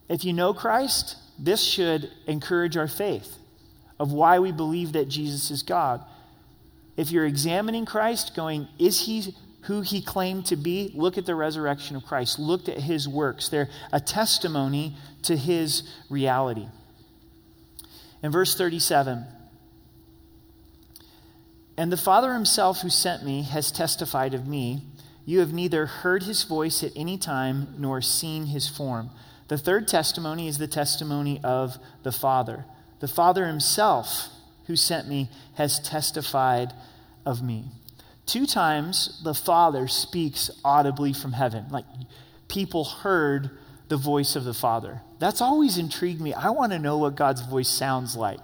If 0.09 0.25
you 0.25 0.33
know 0.33 0.55
Christ, 0.55 1.17
this 1.39 1.63
should 1.63 2.11
encourage 2.27 2.77
our 2.77 2.89
faith 2.89 3.37
of 3.99 4.13
why 4.13 4.39
we 4.39 4.53
believe 4.53 4.93
that 4.93 5.09
Jesus 5.09 5.51
is 5.51 5.63
God. 5.63 6.03
If 6.97 7.11
you're 7.11 7.27
examining 7.27 7.85
Christ, 7.85 8.35
going, 8.35 8.69
is 8.79 9.07
he 9.07 9.35
who 9.63 9.83
he 9.83 10.03
claimed 10.03 10.47
to 10.47 10.57
be? 10.57 10.91
Look 10.95 11.19
at 11.19 11.27
the 11.27 11.35
resurrection 11.35 11.97
of 11.97 12.05
Christ. 12.05 12.39
Look 12.39 12.69
at 12.69 12.79
his 12.79 13.09
works. 13.09 13.49
They're 13.49 13.71
a 13.93 14.01
testimony 14.01 14.97
to 15.23 15.37
his 15.37 15.83
reality. 16.11 16.67
In 18.23 18.31
verse 18.33 18.57
37, 18.57 19.25
and 21.77 21.91
the 21.91 21.97
Father 21.97 22.35
himself 22.35 22.81
who 22.81 22.91
sent 22.91 23.25
me 23.25 23.43
has 23.43 23.73
testified 23.73 24.35
of 24.35 24.47
me. 24.47 24.83
You 25.25 25.41
have 25.41 25.53
neither 25.53 25.87
heard 25.87 26.25
his 26.25 26.43
voice 26.43 26.83
at 26.83 26.93
any 26.97 27.17
time 27.17 27.75
nor 27.79 28.03
seen 28.03 28.47
his 28.47 28.69
form. 28.69 29.11
The 29.49 29.59
third 29.59 29.89
testimony 29.89 30.49
is 30.49 30.59
the 30.59 30.67
testimony 30.67 31.41
of 31.43 31.79
the 32.03 32.13
Father. 32.13 32.65
The 33.01 33.09
Father 33.09 33.47
himself 33.47 34.29
who 34.67 34.77
sent 34.77 35.09
me 35.09 35.29
has 35.55 35.81
testified 35.81 36.73
of 37.25 37.43
me. 37.43 37.65
Two 38.27 38.47
times 38.47 39.21
the 39.25 39.35
Father 39.35 39.89
speaks 39.89 40.51
audibly 40.65 41.13
from 41.13 41.33
heaven. 41.33 41.67
Like 41.71 41.85
people 42.49 42.85
heard 42.85 43.51
the 43.89 43.97
voice 43.97 44.37
of 44.37 44.45
the 44.45 44.55
Father. 44.55 45.03
That's 45.19 45.41
always 45.41 45.79
intrigued 45.79 46.21
me. 46.21 46.33
I 46.33 46.51
want 46.51 46.73
to 46.73 46.79
know 46.79 46.99
what 46.99 47.17
God's 47.17 47.43
voice 47.43 47.69
sounds 47.69 48.17
like. 48.17 48.41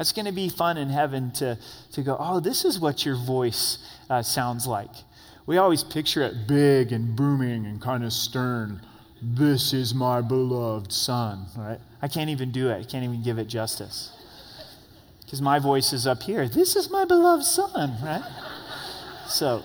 That's 0.00 0.12
going 0.12 0.24
to 0.24 0.32
be 0.32 0.48
fun 0.48 0.78
in 0.78 0.88
heaven 0.88 1.30
to, 1.32 1.58
to 1.92 2.00
go, 2.00 2.16
oh, 2.18 2.40
this 2.40 2.64
is 2.64 2.80
what 2.80 3.04
your 3.04 3.16
voice 3.16 3.76
uh, 4.08 4.22
sounds 4.22 4.66
like. 4.66 4.88
We 5.44 5.58
always 5.58 5.84
picture 5.84 6.22
it 6.22 6.48
big 6.48 6.90
and 6.90 7.14
booming 7.14 7.66
and 7.66 7.82
kind 7.82 8.02
of 8.02 8.14
stern. 8.14 8.80
This 9.20 9.74
is 9.74 9.92
my 9.92 10.22
beloved 10.22 10.90
son, 10.90 11.44
right? 11.54 11.80
I 12.00 12.08
can't 12.08 12.30
even 12.30 12.50
do 12.50 12.70
it. 12.70 12.76
I 12.78 12.84
can't 12.84 13.04
even 13.04 13.22
give 13.22 13.36
it 13.36 13.44
justice. 13.44 14.16
Because 15.22 15.42
my 15.42 15.58
voice 15.58 15.92
is 15.92 16.06
up 16.06 16.22
here. 16.22 16.48
This 16.48 16.76
is 16.76 16.88
my 16.90 17.04
beloved 17.04 17.44
son, 17.44 17.98
right? 18.02 18.24
So, 19.26 19.62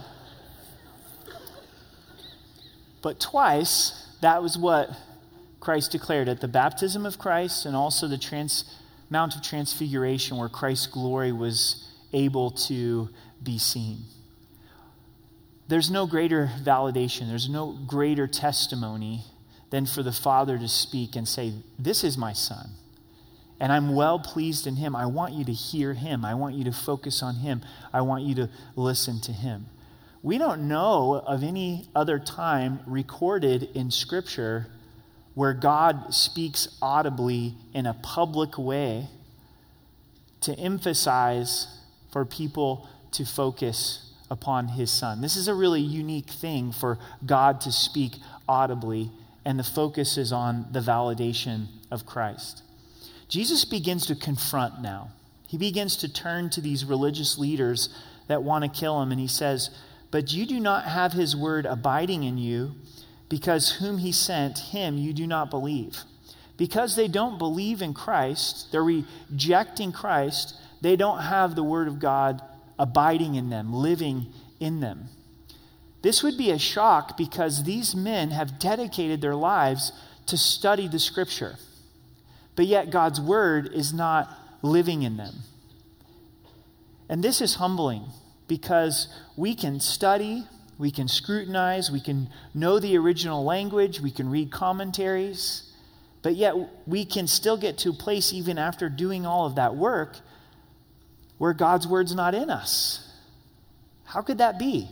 but 3.01 3.21
twice, 3.21 4.05
that 4.19 4.43
was 4.43 4.57
what 4.57 4.89
Christ 5.61 5.93
declared 5.93 6.27
at 6.27 6.41
the 6.41 6.49
baptism 6.49 7.05
of 7.05 7.17
Christ 7.17 7.65
and 7.65 7.73
also 7.73 8.09
the 8.09 8.17
trans 8.17 8.65
Mount 9.09 9.35
of 9.35 9.41
Transfiguration 9.41 10.37
where 10.37 10.49
Christ's 10.49 10.87
glory 10.87 11.31
was 11.31 11.87
able 12.13 12.51
to 12.51 13.09
be 13.43 13.57
seen. 13.57 13.99
There's 15.67 15.89
no 15.89 16.05
greater 16.05 16.51
validation, 16.63 17.27
there's 17.27 17.49
no 17.49 17.77
greater 17.87 18.27
testimony 18.27 19.23
than 19.71 19.85
for 19.85 20.03
the 20.03 20.11
Father 20.11 20.57
to 20.57 20.67
speak 20.67 21.15
and 21.15 21.27
say, 21.27 21.53
This 21.77 22.03
is 22.03 22.17
my 22.17 22.33
Son. 22.33 22.69
And 23.59 23.71
I'm 23.71 23.95
well 23.95 24.19
pleased 24.19 24.67
in 24.67 24.75
him. 24.75 24.95
I 24.95 25.05
want 25.05 25.33
you 25.33 25.45
to 25.45 25.53
hear 25.53 25.93
him. 25.93 26.25
I 26.25 26.33
want 26.33 26.55
you 26.55 26.65
to 26.65 26.73
focus 26.73 27.23
on 27.23 27.35
him. 27.35 27.61
I 27.93 28.01
want 28.01 28.23
you 28.23 28.35
to 28.35 28.49
listen 28.75 29.21
to 29.21 29.31
him. 29.31 29.67
We 30.21 30.37
don't 30.37 30.67
know 30.67 31.15
of 31.25 31.43
any 31.43 31.87
other 31.95 32.19
time 32.19 32.81
recorded 32.85 33.69
in 33.73 33.91
Scripture 33.91 34.67
where 35.35 35.53
God 35.53 36.13
speaks 36.13 36.67
audibly 36.81 37.55
in 37.73 37.85
a 37.85 37.93
public 37.93 38.57
way 38.57 39.07
to 40.41 40.57
emphasize 40.57 41.67
for 42.11 42.25
people 42.25 42.87
to 43.11 43.25
focus 43.25 44.11
upon 44.31 44.69
his 44.69 44.89
son. 44.89 45.21
This 45.21 45.35
is 45.35 45.47
a 45.47 45.53
really 45.53 45.81
unique 45.81 46.29
thing 46.29 46.71
for 46.71 46.97
God 47.25 47.61
to 47.61 47.71
speak 47.71 48.13
audibly, 48.47 49.11
and 49.43 49.59
the 49.59 49.63
focus 49.63 50.17
is 50.17 50.31
on 50.31 50.65
the 50.71 50.79
validation 50.79 51.67
of 51.91 52.05
Christ. 52.05 52.63
Jesus 53.27 53.65
begins 53.65 54.05
to 54.07 54.15
confront 54.15 54.81
now. 54.81 55.11
He 55.47 55.57
begins 55.57 55.97
to 55.97 56.11
turn 56.11 56.49
to 56.51 56.61
these 56.61 56.85
religious 56.85 57.37
leaders 57.37 57.89
that 58.27 58.43
want 58.43 58.63
to 58.63 58.79
kill 58.79 59.01
him, 59.01 59.11
and 59.11 59.19
he 59.19 59.27
says, 59.27 59.69
But 60.11 60.33
you 60.33 60.45
do 60.45 60.59
not 60.59 60.85
have 60.85 61.13
his 61.13 61.35
word 61.35 61.65
abiding 61.65 62.23
in 62.23 62.37
you 62.37 62.75
because 63.29 63.73
whom 63.73 63.97
he 63.97 64.11
sent, 64.11 64.57
him 64.59 64.97
you 64.97 65.13
do 65.13 65.27
not 65.27 65.49
believe. 65.49 65.99
Because 66.57 66.95
they 66.95 67.07
don't 67.07 67.37
believe 67.37 67.81
in 67.81 67.93
Christ, 67.93 68.71
they're 68.71 68.83
rejecting 68.83 69.91
Christ, 69.91 70.55
they 70.81 70.95
don't 70.95 71.21
have 71.21 71.55
the 71.55 71.63
Word 71.63 71.87
of 71.87 71.99
God 71.99 72.41
abiding 72.79 73.35
in 73.35 73.49
them, 73.49 73.73
living 73.73 74.27
in 74.59 74.79
them. 74.79 75.09
This 76.01 76.21
would 76.21 76.37
be 76.37 76.51
a 76.51 76.59
shock 76.59 77.17
because 77.17 77.63
these 77.63 77.95
men 77.95 78.31
have 78.31 78.59
dedicated 78.59 79.21
their 79.21 79.35
lives 79.35 79.91
to 80.27 80.37
study 80.37 80.87
the 80.87 80.99
Scripture, 80.99 81.55
but 82.55 82.67
yet 82.67 82.91
God's 82.91 83.19
Word 83.19 83.71
is 83.73 83.93
not 83.93 84.31
living 84.61 85.01
in 85.01 85.17
them. 85.17 85.35
And 87.09 87.23
this 87.23 87.41
is 87.41 87.55
humbling 87.55 88.05
because 88.47 89.07
we 89.35 89.55
can 89.55 89.79
study, 89.79 90.45
we 90.77 90.91
can 90.91 91.07
scrutinize, 91.07 91.89
we 91.89 92.01
can 92.01 92.29
know 92.53 92.79
the 92.79 92.97
original 92.97 93.43
language, 93.43 94.01
we 94.01 94.11
can 94.11 94.29
read 94.29 94.51
commentaries, 94.51 95.71
but 96.21 96.35
yet 96.35 96.55
we 96.85 97.05
can 97.05 97.27
still 97.27 97.57
get 97.57 97.77
to 97.79 97.91
a 97.91 97.93
place, 97.93 98.33
even 98.33 98.57
after 98.57 98.89
doing 98.89 99.25
all 99.25 99.45
of 99.45 99.55
that 99.55 99.75
work, 99.75 100.17
where 101.37 101.53
God's 101.53 101.87
word's 101.87 102.15
not 102.15 102.33
in 102.33 102.49
us. 102.49 103.11
How 104.05 104.21
could 104.21 104.39
that 104.39 104.59
be? 104.59 104.89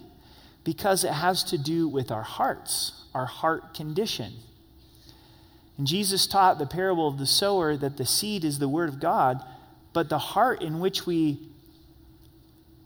Because 0.63 1.03
it 1.03 1.11
has 1.11 1.43
to 1.45 1.57
do 1.57 1.87
with 1.87 2.11
our 2.11 2.23
hearts, 2.23 3.03
our 3.13 3.25
heart 3.25 3.73
condition. 3.73 4.33
And 5.77 5.87
Jesus 5.87 6.27
taught 6.27 6.59
the 6.59 6.65
parable 6.65 7.07
of 7.07 7.17
the 7.17 7.25
sower 7.25 7.75
that 7.75 7.97
the 7.97 8.05
seed 8.05 8.45
is 8.45 8.59
the 8.59 8.69
word 8.69 8.89
of 8.89 8.99
God, 8.99 9.43
but 9.91 10.07
the 10.07 10.19
heart 10.19 10.61
in 10.61 10.79
which 10.79 11.05
we 11.05 11.39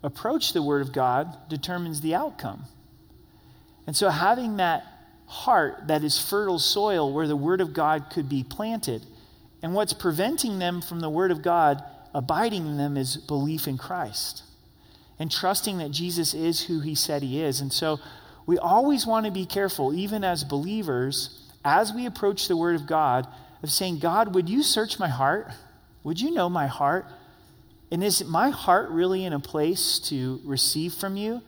approach 0.03 0.53
the 0.53 0.63
word 0.63 0.81
of 0.81 0.93
God 0.93 1.49
determines 1.49 2.01
the 2.01 2.15
outcome. 2.15 2.63
And 3.88 3.95
so, 3.95 4.10
having 4.10 4.58
that 4.58 4.86
heart 5.26 5.88
that 5.88 6.04
is 6.04 6.19
fertile 6.19 6.60
soil 6.60 7.12
where 7.12 7.28
the 7.28 7.36
Word 7.36 7.62
of 7.62 7.73
God 7.73 8.10
could 8.12 8.30
be 8.30 8.43
planted, 8.43 9.06
and 9.63 9.73
what's 9.73 9.93
preventing 9.93 10.60
them 10.60 10.82
from 10.82 11.00
the 11.00 11.10
Word 11.10 11.32
of 11.32 11.41
God 11.41 11.82
abiding 12.13 12.67
in 12.67 12.78
them 12.78 12.97
is 12.97 13.17
belief 13.17 13.67
in 13.67 13.78
Christ 13.78 14.43
and 15.19 15.32
trusting 15.32 15.80
that 15.80 15.91
Jesus 15.91 16.34
is 16.34 16.65
who 16.65 16.82
He 16.82 16.93
said 16.93 17.23
He 17.23 17.41
is. 17.41 17.62
And 17.62 17.71
so, 17.71 18.00
we 18.45 18.58
always 18.58 19.06
want 19.06 19.26
to 19.26 19.32
be 19.32 19.45
careful, 19.45 19.93
even 19.93 20.23
as 20.23 20.43
believers, 20.43 21.52
as 21.65 21.93
we 21.93 22.06
approach 22.06 22.47
the 22.47 22.58
Word 22.58 22.76
of 22.76 22.88
God, 22.88 23.28
of 23.63 23.71
saying, 23.71 24.00
God, 24.00 24.36
would 24.36 24.50
you 24.50 24.63
search 24.63 25.00
my 25.00 25.10
heart? 25.10 25.52
Would 26.04 26.21
you 26.21 26.32
know 26.32 26.50
my 26.50 26.67
heart? 26.67 27.06
And 27.91 28.04
is 28.04 28.23
my 28.26 28.50
heart 28.50 28.89
really 28.89 29.26
in 29.26 29.34
a 29.34 29.39
place 29.39 30.00
to 30.10 30.41
receive 30.43 30.93
from 30.93 31.17
you? 31.17 31.41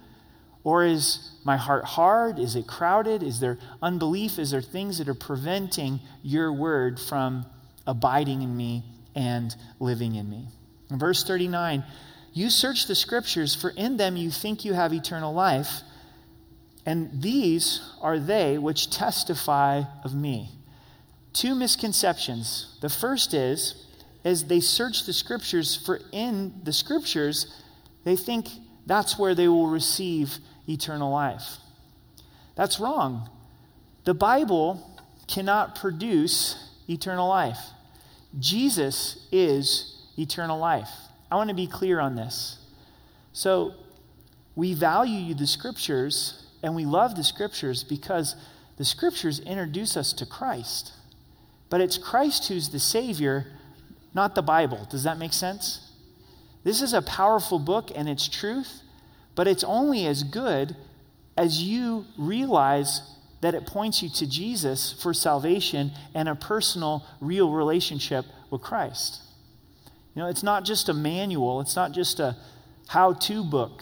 Or 0.63 0.83
is 0.83 1.31
my 1.43 1.57
heart 1.57 1.85
hard? 1.85 2.37
Is 2.37 2.55
it 2.55 2.67
crowded? 2.67 3.23
Is 3.23 3.39
there 3.39 3.57
unbelief? 3.81 4.37
Is 4.37 4.51
there 4.51 4.61
things 4.61 4.97
that 4.97 5.07
are 5.07 5.13
preventing 5.13 6.01
your 6.21 6.51
word 6.51 6.99
from 6.99 7.45
abiding 7.87 8.41
in 8.41 8.55
me 8.57 8.83
and 9.15 9.55
living 9.79 10.15
in 10.15 10.29
me? 10.29 10.47
In 10.91 10.99
verse 10.99 11.23
39, 11.23 11.83
you 12.33 12.49
search 12.49 12.87
the 12.87 12.95
scriptures, 12.95 13.55
for 13.55 13.69
in 13.71 13.97
them 13.97 14.17
you 14.17 14.29
think 14.29 14.65
you 14.65 14.73
have 14.73 14.93
eternal 14.93 15.33
life, 15.33 15.81
And 16.89 17.21
these 17.21 17.81
are 18.01 18.17
they 18.17 18.57
which 18.57 18.89
testify 18.89 19.83
of 20.03 20.15
me. 20.15 20.49
Two 21.33 21.53
misconceptions. 21.53 22.77
The 22.81 22.89
first 22.89 23.35
is, 23.35 23.85
as 24.25 24.45
they 24.45 24.59
search 24.59 25.05
the 25.05 25.13
scriptures, 25.13 25.75
for 25.75 26.01
in 26.11 26.53
the 26.63 26.73
scriptures, 26.73 27.61
they 28.05 28.15
think 28.15 28.49
that's 28.87 29.19
where 29.19 29.35
they 29.35 29.47
will 29.47 29.67
receive 29.67 30.39
eternal 30.69 31.11
life. 31.11 31.57
That's 32.55 32.79
wrong. 32.79 33.29
The 34.05 34.13
Bible 34.13 35.01
cannot 35.27 35.75
produce 35.75 36.71
eternal 36.87 37.27
life. 37.27 37.59
Jesus 38.37 39.27
is 39.31 39.95
eternal 40.17 40.59
life. 40.59 40.89
I 41.31 41.35
want 41.35 41.49
to 41.49 41.55
be 41.55 41.67
clear 41.67 41.99
on 41.99 42.15
this. 42.15 42.57
So, 43.33 43.73
we 44.55 44.73
value 44.73 45.33
the 45.33 45.47
scriptures 45.47 46.45
and 46.61 46.75
we 46.75 46.85
love 46.85 47.15
the 47.15 47.23
scriptures 47.23 47.83
because 47.83 48.35
the 48.77 48.83
scriptures 48.83 49.39
introduce 49.39 49.95
us 49.95 50.11
to 50.13 50.25
Christ. 50.25 50.93
But 51.69 51.81
it's 51.81 51.97
Christ 51.97 52.47
who's 52.47 52.69
the 52.69 52.79
Savior, 52.79 53.47
not 54.13 54.35
the 54.35 54.41
Bible. 54.41 54.87
Does 54.89 55.03
that 55.03 55.17
make 55.17 55.33
sense? 55.33 55.91
This 56.63 56.81
is 56.81 56.93
a 56.93 57.01
powerful 57.01 57.59
book 57.59 57.91
and 57.95 58.09
it's 58.09 58.27
truth, 58.27 58.81
but 59.39 59.47
it's 59.47 59.63
only 59.63 60.05
as 60.05 60.23
good 60.23 60.75
as 61.37 61.63
you 61.63 62.03
realize 62.17 63.15
that 63.39 63.53
it 63.53 63.65
points 63.65 64.03
you 64.03 64.09
to 64.09 64.27
Jesus 64.27 64.91
for 65.01 65.13
salvation 65.13 65.93
and 66.13 66.27
a 66.27 66.35
personal, 66.35 67.05
real 67.21 67.49
relationship 67.49 68.25
with 68.49 68.61
Christ. 68.61 69.21
You 70.13 70.23
know, 70.23 70.27
it's 70.27 70.43
not 70.43 70.65
just 70.65 70.89
a 70.89 70.93
manual, 70.93 71.61
it's 71.61 71.77
not 71.77 71.93
just 71.93 72.19
a 72.19 72.35
how 72.89 73.13
to 73.13 73.45
book, 73.45 73.81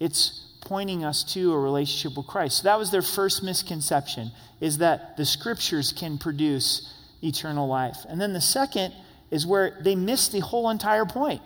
it's 0.00 0.44
pointing 0.62 1.04
us 1.04 1.22
to 1.34 1.52
a 1.52 1.58
relationship 1.60 2.16
with 2.16 2.26
Christ. 2.26 2.56
So 2.56 2.62
that 2.64 2.80
was 2.80 2.90
their 2.90 3.00
first 3.00 3.44
misconception 3.44 4.32
is 4.60 4.78
that 4.78 5.16
the 5.16 5.24
scriptures 5.24 5.92
can 5.92 6.18
produce 6.18 6.92
eternal 7.22 7.68
life. 7.68 7.98
And 8.08 8.20
then 8.20 8.32
the 8.32 8.40
second 8.40 8.92
is 9.30 9.46
where 9.46 9.78
they 9.84 9.94
missed 9.94 10.32
the 10.32 10.40
whole 10.40 10.68
entire 10.68 11.06
point. 11.06 11.42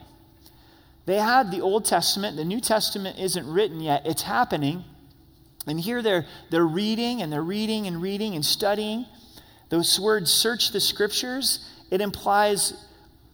They 1.05 1.17
had 1.17 1.51
the 1.51 1.61
Old 1.61 1.85
Testament, 1.85 2.37
the 2.37 2.45
New 2.45 2.61
Testament 2.61 3.19
isn't 3.19 3.47
written 3.47 3.81
yet, 3.81 4.03
it's 4.07 4.23
happening. 4.23 4.85
And 5.67 5.79
here 5.81 6.03
they're, 6.03 6.27
they're 6.51 6.67
reading 6.67 7.23
and 7.23 7.33
they're 7.33 7.43
reading 7.43 7.87
and 7.87 8.03
reading 8.03 8.35
and 8.35 8.45
studying. 8.45 9.07
Those 9.69 9.99
words, 9.99 10.33
search 10.33 10.73
the 10.73 10.81
scriptures, 10.81 11.69
it 11.91 12.01
implies 12.01 12.75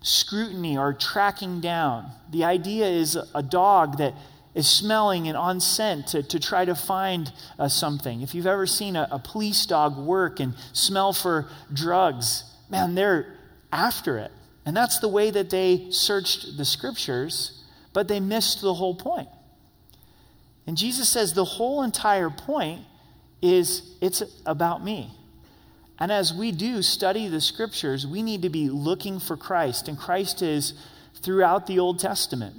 scrutiny 0.02 0.76
or 0.76 0.92
tracking 0.92 1.60
down. 1.60 2.10
The 2.30 2.44
idea 2.44 2.86
is 2.86 3.18
a 3.34 3.42
dog 3.42 3.98
that 3.98 4.14
is 4.54 4.68
smelling 4.68 5.28
and 5.28 5.36
on 5.36 5.60
scent 5.60 6.08
to, 6.08 6.22
to 6.22 6.40
try 6.40 6.64
to 6.64 6.74
find 6.74 7.32
uh, 7.58 7.68
something. 7.68 8.22
If 8.22 8.34
you've 8.34 8.46
ever 8.46 8.66
seen 8.66 8.96
a, 8.96 9.08
a 9.10 9.18
police 9.18 9.66
dog 9.66 9.96
work 9.98 10.40
and 10.40 10.54
smell 10.72 11.12
for 11.12 11.48
drugs, 11.72 12.44
man, 12.70 12.94
they're 12.94 13.36
after 13.72 14.18
it. 14.18 14.32
And 14.64 14.76
that's 14.76 14.98
the 14.98 15.08
way 15.08 15.30
that 15.30 15.50
they 15.50 15.90
searched 15.90 16.56
the 16.56 16.64
scriptures, 16.64 17.57
but 17.92 18.08
they 18.08 18.20
missed 18.20 18.60
the 18.60 18.74
whole 18.74 18.94
point. 18.94 19.28
And 20.66 20.76
Jesus 20.76 21.08
says 21.08 21.32
the 21.32 21.44
whole 21.44 21.82
entire 21.82 22.30
point 22.30 22.82
is 23.40 23.94
it's 24.00 24.22
about 24.44 24.84
me. 24.84 25.10
And 25.98 26.12
as 26.12 26.32
we 26.32 26.52
do 26.52 26.82
study 26.82 27.26
the 27.28 27.40
scriptures, 27.40 28.06
we 28.06 28.22
need 28.22 28.42
to 28.42 28.48
be 28.48 28.68
looking 28.68 29.18
for 29.18 29.36
Christ. 29.36 29.88
And 29.88 29.98
Christ 29.98 30.42
is 30.42 30.74
throughout 31.22 31.66
the 31.66 31.78
Old 31.78 31.98
Testament. 31.98 32.54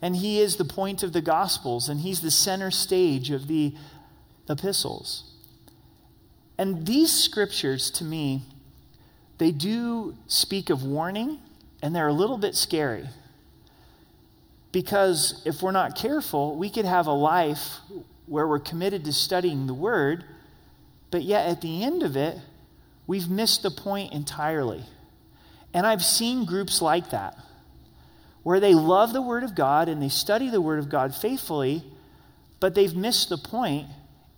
And 0.00 0.16
he 0.16 0.40
is 0.40 0.56
the 0.56 0.64
point 0.64 1.02
of 1.02 1.12
the 1.12 1.20
Gospels, 1.20 1.88
and 1.88 2.00
he's 2.00 2.20
the 2.20 2.30
center 2.30 2.70
stage 2.70 3.30
of 3.30 3.48
the 3.48 3.74
epistles. 4.48 5.30
And 6.56 6.86
these 6.86 7.12
scriptures, 7.12 7.90
to 7.92 8.04
me, 8.04 8.42
they 9.38 9.50
do 9.50 10.14
speak 10.26 10.70
of 10.70 10.84
warning, 10.84 11.40
and 11.82 11.94
they're 11.94 12.08
a 12.08 12.12
little 12.12 12.38
bit 12.38 12.54
scary. 12.54 13.08
Because 14.74 15.40
if 15.46 15.62
we're 15.62 15.70
not 15.70 15.94
careful, 15.94 16.56
we 16.56 16.68
could 16.68 16.84
have 16.84 17.06
a 17.06 17.12
life 17.12 17.76
where 18.26 18.44
we're 18.48 18.58
committed 18.58 19.04
to 19.04 19.12
studying 19.12 19.68
the 19.68 19.72
Word, 19.72 20.24
but 21.12 21.22
yet 21.22 21.46
at 21.48 21.60
the 21.60 21.84
end 21.84 22.02
of 22.02 22.16
it, 22.16 22.36
we've 23.06 23.30
missed 23.30 23.62
the 23.62 23.70
point 23.70 24.12
entirely. 24.12 24.82
And 25.72 25.86
I've 25.86 26.04
seen 26.04 26.44
groups 26.44 26.82
like 26.82 27.10
that, 27.10 27.38
where 28.42 28.58
they 28.58 28.74
love 28.74 29.12
the 29.12 29.22
Word 29.22 29.44
of 29.44 29.54
God 29.54 29.88
and 29.88 30.02
they 30.02 30.08
study 30.08 30.50
the 30.50 30.60
Word 30.60 30.80
of 30.80 30.88
God 30.88 31.14
faithfully, 31.14 31.84
but 32.58 32.74
they've 32.74 32.96
missed 32.96 33.28
the 33.28 33.38
point, 33.38 33.86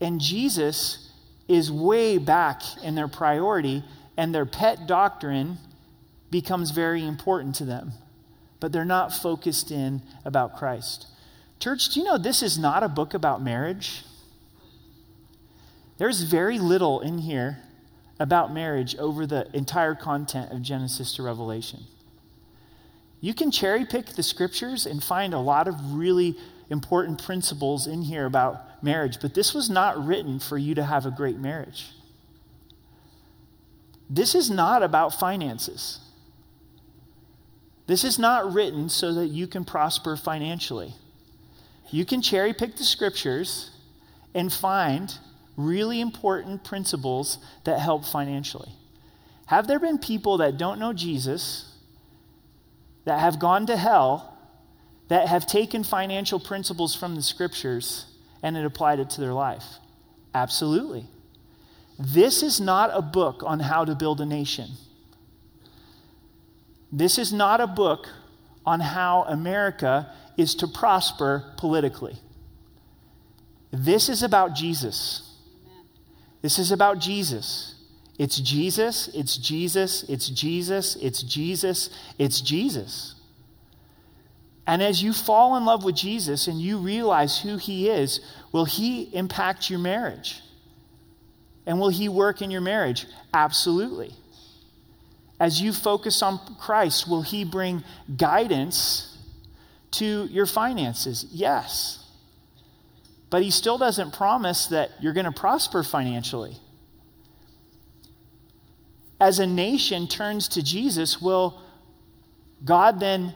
and 0.03 0.21
Jesus 0.21 1.13
is 1.49 1.73
way 1.73 2.19
back 2.19 2.61
in 2.85 2.95
their 2.95 3.09
priority, 3.09 3.83
and 4.19 4.35
their 4.35 4.45
pet 4.45 4.87
doctrine 4.87 5.57
becomes 6.31 6.73
very 6.73 7.03
important 7.03 7.55
to 7.55 7.65
them 7.65 7.95
but 8.61 8.73
they're 8.73 8.85
not 8.85 9.13
focused 9.13 9.71
in 9.71 10.03
about 10.25 10.57
Christ. 10.57 11.07
Church, 11.59 11.89
do 11.91 12.01
you 12.01 12.07
know 12.07 12.19
this 12.19 12.43
is 12.43 12.59
not 12.59 12.83
a 12.83 12.89
book 12.89 13.15
about 13.15 13.43
marriage? 13.43 14.05
There's 15.99 16.23
very 16.23 16.59
little 16.59 17.01
in 17.01 17.19
here 17.19 17.59
about 18.19 18.53
marriage 18.53 18.97
over 18.97 19.27
the 19.27 19.49
entire 19.57 19.95
content 19.95 20.53
of 20.53 20.63
Genesis 20.63 21.15
to 21.17 21.23
Revelation. 21.23 21.81
You 23.21 23.35
can 23.35 23.51
cherry 23.51 23.85
pick 23.85 24.07
the 24.07 24.23
scriptures 24.23 24.87
and 24.87 25.03
find 25.03 25.33
a 25.33 25.39
lot 25.39 25.69
of 25.69 25.95
really 25.95 26.37
important 26.69 27.23
principles 27.25 27.87
in 27.87 28.03
here 28.03 28.27
about 28.27 28.83
marriage, 28.83 29.19
but 29.21 29.35
this 29.35 29.55
was 29.55 29.71
not 29.71 30.05
written 30.05 30.39
for 30.39 30.59
you 30.59 30.75
to 30.75 30.85
have 30.85 31.07
a 31.07 31.11
great 31.11 31.39
marriage. 31.39 31.87
This 34.09 34.35
is 34.35 34.51
not 34.51 34.83
about 34.83 35.19
finances. 35.19 36.01
This 37.87 38.03
is 38.05 38.19
not 38.19 38.53
written 38.53 38.89
so 38.89 39.15
that 39.15 39.29
you 39.29 39.47
can 39.47 39.65
prosper 39.65 40.17
financially. 40.17 40.95
You 41.91 42.05
can 42.05 42.21
cherry 42.21 42.53
pick 42.53 42.77
the 42.77 42.85
scriptures 42.85 43.71
and 44.35 44.53
find 44.53 45.17
really 45.57 46.01
important 46.01 46.65
principles 46.65 47.39
that 47.65 47.79
help 47.79 48.05
financially. 48.05 48.73
Have 49.47 49.69
there 49.69 49.79
been 49.79 49.99
people 49.99 50.39
that 50.39 50.59
don't 50.59 50.81
know 50.81 50.93
Jesus, 50.93 51.73
that 53.05 53.21
have 53.21 53.39
gone 53.39 53.67
to 53.67 53.77
hell, 53.77 54.37
that 55.09 55.29
have 55.29 55.47
taken 55.47 55.85
financial 55.85 56.41
principles 56.41 56.95
from 56.95 57.15
the 57.15 57.23
scriptures 57.23 58.07
and 58.43 58.57
it 58.57 58.65
applied 58.65 58.99
it 58.99 59.11
to 59.11 59.21
their 59.21 59.33
life? 59.33 59.65
Absolutely. 60.35 61.07
This 61.99 62.43
is 62.43 62.61
not 62.61 62.91
a 62.93 63.01
book 63.01 63.43
on 63.47 63.61
how 63.61 63.85
to 63.85 63.95
build 63.95 64.21
a 64.21 64.27
nation. 64.27 64.71
This 66.93 67.19
is 67.19 67.33
not 67.33 67.61
a 67.61 67.67
book 67.67 68.09
on 68.65 68.81
how 68.81 69.23
America 69.25 70.13
is 70.37 70.55
to 70.57 70.67
prosper 70.67 71.45
politically. 71.57 72.17
This 73.73 74.09
is 74.09 74.23
about 74.23 74.55
Jesus. 74.55 75.23
This 76.43 76.59
is 76.59 76.73
about 76.73 76.99
Jesus. 76.99 77.75
It's 78.19 78.39
Jesus, 78.39 79.09
it's 79.15 79.37
Jesus, 79.37 80.05
it's 80.05 80.29
Jesus, 80.31 80.97
it's 80.97 81.23
Jesus, 81.23 81.91
it's 82.19 82.41
Jesus. 82.41 83.15
And 84.67 84.83
as 84.83 85.03
you 85.03 85.13
fall 85.13 85.57
in 85.57 85.65
love 85.65 85.85
with 85.85 85.95
Jesus 85.95 86.49
and 86.49 86.61
you 86.61 86.79
realize 86.79 87.41
who 87.41 87.57
he 87.57 87.89
is, 87.89 88.21
will 88.53 88.65
he 88.65 89.15
impact 89.15 89.71
your 89.71 89.79
marriage? 89.79 90.41
And 91.67 91.79
will 91.79 91.91
he 91.91 92.09
work 92.09 92.43
in 92.43 92.51
your 92.51 92.61
marriage? 92.61 93.07
Absolutely. 93.35 94.13
As 95.39 95.61
you 95.61 95.73
focus 95.73 96.23
on 96.23 96.41
Christ, 96.59 97.09
will 97.09 97.23
He 97.23 97.45
bring 97.45 97.85
guidance 98.17 99.19
to 99.93 100.27
your 100.31 100.47
finances? 100.47 101.27
Yes. 101.31 102.05
But 103.29 103.43
He 103.43 103.51
still 103.51 103.77
doesn't 103.77 104.15
promise 104.15 104.67
that 104.67 104.91
you're 105.01 105.13
going 105.13 105.27
to 105.27 105.33
prosper 105.33 105.83
financially. 105.83 106.57
As 109.21 109.39
a 109.39 109.47
nation 109.47 110.09
turns 110.09 110.49
to 110.49 110.63
Jesus, 110.63 111.21
will 111.21 111.61
God 112.65 113.01
then, 113.01 113.35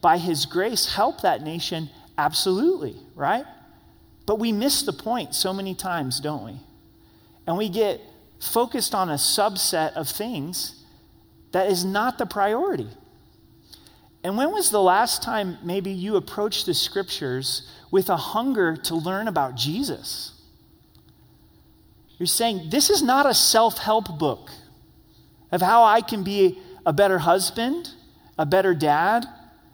by 0.00 0.18
His 0.18 0.44
grace, 0.44 0.94
help 0.94 1.22
that 1.22 1.42
nation? 1.42 1.88
Absolutely, 2.18 2.96
right? 3.14 3.44
But 4.26 4.38
we 4.38 4.52
miss 4.52 4.82
the 4.82 4.92
point 4.92 5.34
so 5.34 5.52
many 5.52 5.74
times, 5.74 6.20
don't 6.20 6.44
we? 6.44 6.60
And 7.46 7.56
we 7.56 7.68
get 7.68 8.00
focused 8.40 8.94
on 8.94 9.10
a 9.10 9.14
subset 9.14 9.92
of 9.94 10.08
things 10.08 10.83
that 11.54 11.70
is 11.70 11.84
not 11.84 12.18
the 12.18 12.26
priority. 12.26 12.88
And 14.24 14.36
when 14.36 14.50
was 14.50 14.70
the 14.70 14.82
last 14.82 15.22
time 15.22 15.56
maybe 15.62 15.92
you 15.92 16.16
approached 16.16 16.66
the 16.66 16.74
scriptures 16.74 17.70
with 17.92 18.08
a 18.08 18.16
hunger 18.16 18.76
to 18.76 18.96
learn 18.96 19.28
about 19.28 19.54
Jesus? 19.54 20.32
You're 22.18 22.26
saying, 22.26 22.70
this 22.70 22.90
is 22.90 23.02
not 23.04 23.24
a 23.26 23.34
self 23.34 23.78
help 23.78 24.18
book 24.18 24.50
of 25.52 25.62
how 25.62 25.84
I 25.84 26.00
can 26.00 26.24
be 26.24 26.58
a 26.84 26.92
better 26.92 27.18
husband, 27.20 27.90
a 28.36 28.44
better 28.44 28.74
dad, 28.74 29.24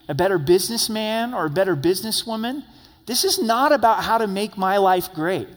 a 0.07 0.15
better 0.15 0.37
businessman, 0.37 1.33
or 1.33 1.47
a 1.47 1.51
better 1.51 1.75
businesswoman. 1.75 2.63
This 3.07 3.25
is 3.25 3.39
not 3.39 3.73
about 3.73 4.05
how 4.05 4.19
to 4.19 4.27
make 4.27 4.59
my 4.59 4.77
life 4.77 5.15
great. 5.15 5.49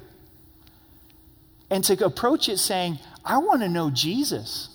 And 1.69 1.83
to 1.83 2.05
approach 2.05 2.47
it 2.47 2.59
saying, 2.59 2.99
I 3.25 3.39
want 3.39 3.61
to 3.61 3.67
know 3.67 3.89
Jesus. 3.89 4.69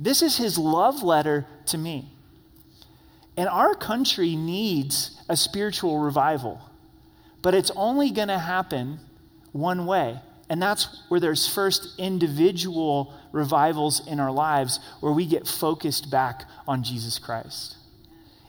This 0.00 0.22
is 0.22 0.38
his 0.38 0.56
love 0.56 1.02
letter 1.02 1.46
to 1.66 1.76
me. 1.76 2.08
And 3.36 3.48
our 3.50 3.74
country 3.74 4.34
needs 4.34 5.20
a 5.28 5.36
spiritual 5.36 5.98
revival, 5.98 6.58
but 7.42 7.54
it's 7.54 7.70
only 7.76 8.10
going 8.10 8.28
to 8.28 8.38
happen 8.38 8.98
one 9.52 9.84
way. 9.84 10.18
And 10.48 10.60
that's 10.60 11.02
where 11.08 11.20
there's 11.20 11.46
first 11.46 11.98
individual 11.98 13.14
revivals 13.30 14.04
in 14.06 14.18
our 14.18 14.32
lives 14.32 14.80
where 15.00 15.12
we 15.12 15.26
get 15.26 15.46
focused 15.46 16.10
back 16.10 16.44
on 16.66 16.82
Jesus 16.82 17.18
Christ. 17.18 17.76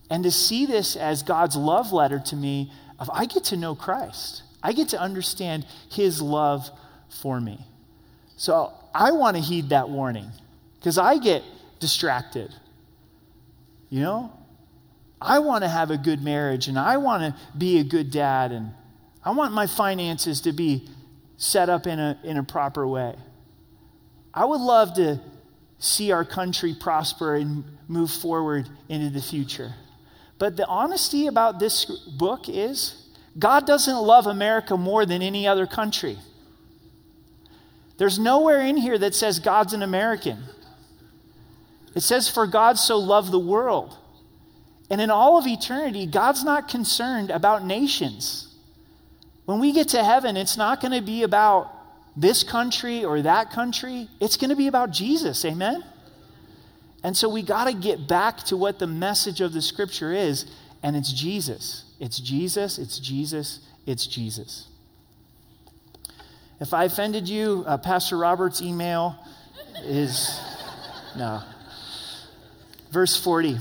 And 0.09 0.23
to 0.23 0.31
see 0.31 0.65
this 0.65 0.95
as 0.95 1.21
God's 1.21 1.55
love 1.55 1.91
letter 1.91 2.19
to 2.27 2.35
me 2.35 2.71
of 2.97 3.09
I 3.13 3.25
get 3.25 3.43
to 3.45 3.57
know 3.57 3.75
Christ. 3.75 4.43
I 4.63 4.71
get 4.71 4.89
to 4.89 4.99
understand 4.99 5.65
his 5.89 6.21
love 6.21 6.69
for 7.09 7.39
me. 7.41 7.65
So 8.37 8.73
I 8.95 9.11
want 9.11 9.37
to 9.37 9.43
heed 9.43 9.69
that 9.69 9.89
warning 9.89 10.31
because 10.81 10.97
I 10.97 11.19
get 11.19 11.43
distracted. 11.79 12.51
You 13.89 13.99
know? 13.99 14.37
I 15.21 15.37
want 15.37 15.63
to 15.63 15.69
have 15.69 15.91
a 15.91 15.97
good 15.97 16.23
marriage 16.23 16.67
and 16.67 16.79
I 16.79 16.97
want 16.97 17.21
to 17.21 17.39
be 17.55 17.77
a 17.77 17.83
good 17.83 18.09
dad 18.09 18.51
and 18.51 18.73
I 19.23 19.29
want 19.31 19.53
my 19.53 19.67
finances 19.67 20.41
to 20.41 20.51
be 20.51 20.89
set 21.37 21.69
up 21.69 21.85
in 21.85 21.99
a, 21.99 22.19
in 22.23 22.37
a 22.37 22.43
proper 22.43 22.87
way. 22.87 23.15
I 24.33 24.45
would 24.45 24.61
love 24.61 24.95
to 24.95 25.19
see 25.77 26.11
our 26.11 26.25
country 26.25 26.75
prosper 26.79 27.35
and 27.35 27.63
move 27.87 28.09
forward 28.09 28.67
into 28.89 29.11
the 29.11 29.21
future. 29.21 29.75
But 30.39 30.57
the 30.57 30.65
honesty 30.65 31.27
about 31.27 31.59
this 31.59 31.85
book 31.85 32.49
is 32.49 33.07
God 33.37 33.67
doesn't 33.67 33.95
love 33.95 34.25
America 34.25 34.75
more 34.75 35.05
than 35.05 35.21
any 35.21 35.47
other 35.47 35.67
country. 35.67 36.17
There's 37.97 38.17
nowhere 38.17 38.61
in 38.61 38.77
here 38.77 38.97
that 38.97 39.13
says 39.13 39.37
God's 39.37 39.73
an 39.73 39.83
American. 39.83 40.39
It 41.95 42.01
says, 42.01 42.29
For 42.29 42.47
God 42.47 42.77
so 42.77 42.97
loved 42.97 43.31
the 43.31 43.39
world. 43.39 43.97
And 44.89 44.99
in 44.99 45.09
all 45.09 45.37
of 45.37 45.47
eternity, 45.47 46.05
God's 46.05 46.43
not 46.43 46.67
concerned 46.67 47.29
about 47.29 47.65
nations. 47.65 48.53
When 49.45 49.59
we 49.59 49.71
get 49.71 49.89
to 49.89 50.03
heaven, 50.03 50.37
it's 50.37 50.57
not 50.57 50.81
going 50.81 50.93
to 50.93 51.01
be 51.01 51.23
about 51.23 51.73
this 52.15 52.43
country 52.43 53.05
or 53.05 53.21
that 53.21 53.51
country, 53.51 54.09
it's 54.19 54.35
going 54.35 54.49
to 54.49 54.55
be 54.55 54.67
about 54.67 54.91
Jesus. 54.91 55.45
Amen? 55.45 55.83
And 57.03 57.15
so 57.15 57.29
we 57.29 57.41
got 57.41 57.65
to 57.65 57.73
get 57.73 58.07
back 58.07 58.37
to 58.45 58.57
what 58.57 58.79
the 58.79 58.87
message 58.87 59.41
of 59.41 59.53
the 59.53 59.61
scripture 59.61 60.13
is, 60.13 60.45
and 60.83 60.95
it's 60.95 61.11
Jesus. 61.11 61.85
It's 61.99 62.19
Jesus, 62.19 62.77
it's 62.77 62.99
Jesus, 62.99 63.59
it's 63.85 64.05
Jesus. 64.05 64.67
If 66.59 66.73
I 66.73 66.83
offended 66.83 67.27
you, 67.27 67.63
uh, 67.65 67.77
Pastor 67.77 68.17
Robert's 68.17 68.61
email 68.61 69.15
is 69.83 70.39
no. 71.17 71.41
Verse 72.91 73.21
40. 73.21 73.57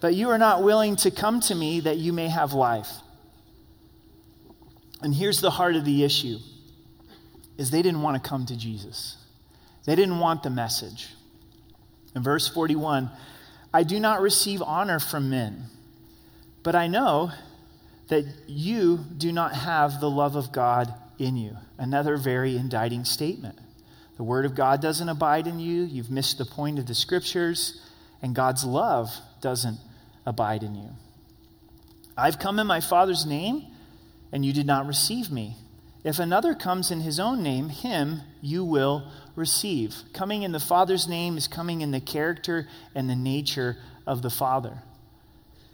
But 0.00 0.14
you 0.14 0.30
are 0.30 0.38
not 0.38 0.62
willing 0.62 0.96
to 0.96 1.10
come 1.10 1.40
to 1.40 1.54
me 1.54 1.80
that 1.80 1.98
you 1.98 2.12
may 2.12 2.28
have 2.28 2.52
life. 2.52 2.90
And 5.02 5.14
here's 5.14 5.40
the 5.40 5.50
heart 5.50 5.76
of 5.76 5.84
the 5.84 6.04
issue 6.04 6.38
is 7.58 7.70
they 7.70 7.82
didn't 7.82 8.02
want 8.02 8.22
to 8.22 8.28
come 8.28 8.46
to 8.46 8.56
Jesus. 8.56 9.16
They 9.84 9.94
didn't 9.94 10.18
want 10.18 10.42
the 10.42 10.50
message. 10.50 11.08
In 12.14 12.22
verse 12.22 12.48
41, 12.48 13.10
I 13.74 13.82
do 13.82 13.98
not 14.00 14.20
receive 14.20 14.62
honor 14.62 14.98
from 14.98 15.30
men, 15.30 15.64
but 16.62 16.74
I 16.74 16.86
know 16.86 17.32
that 18.08 18.24
you 18.46 18.98
do 19.16 19.32
not 19.32 19.54
have 19.54 20.00
the 20.00 20.10
love 20.10 20.36
of 20.36 20.52
God 20.52 20.92
in 21.18 21.36
you. 21.36 21.56
Another 21.78 22.16
very 22.16 22.56
indicting 22.56 23.04
statement. 23.04 23.58
The 24.16 24.24
word 24.24 24.44
of 24.44 24.54
God 24.54 24.82
doesn't 24.82 25.08
abide 25.08 25.46
in 25.46 25.58
you. 25.58 25.82
You've 25.82 26.10
missed 26.10 26.38
the 26.38 26.44
point 26.44 26.78
of 26.78 26.86
the 26.86 26.94
scriptures, 26.94 27.80
and 28.22 28.34
God's 28.34 28.64
love 28.64 29.10
doesn't 29.40 29.78
abide 30.24 30.62
in 30.62 30.74
you. 30.74 30.90
I've 32.16 32.38
come 32.38 32.58
in 32.58 32.66
my 32.66 32.80
Father's 32.80 33.26
name, 33.26 33.66
and 34.30 34.46
you 34.46 34.52
did 34.52 34.66
not 34.66 34.86
receive 34.86 35.30
me. 35.30 35.56
If 36.04 36.18
another 36.18 36.54
comes 36.54 36.90
in 36.90 37.00
his 37.00 37.20
own 37.20 37.42
name, 37.42 37.68
him 37.68 38.22
you 38.40 38.64
will 38.64 39.08
receive. 39.36 39.96
Coming 40.12 40.42
in 40.42 40.52
the 40.52 40.60
Father's 40.60 41.06
name 41.06 41.36
is 41.36 41.46
coming 41.46 41.80
in 41.80 41.90
the 41.90 42.00
character 42.00 42.68
and 42.94 43.08
the 43.08 43.16
nature 43.16 43.76
of 44.06 44.22
the 44.22 44.30
Father. 44.30 44.82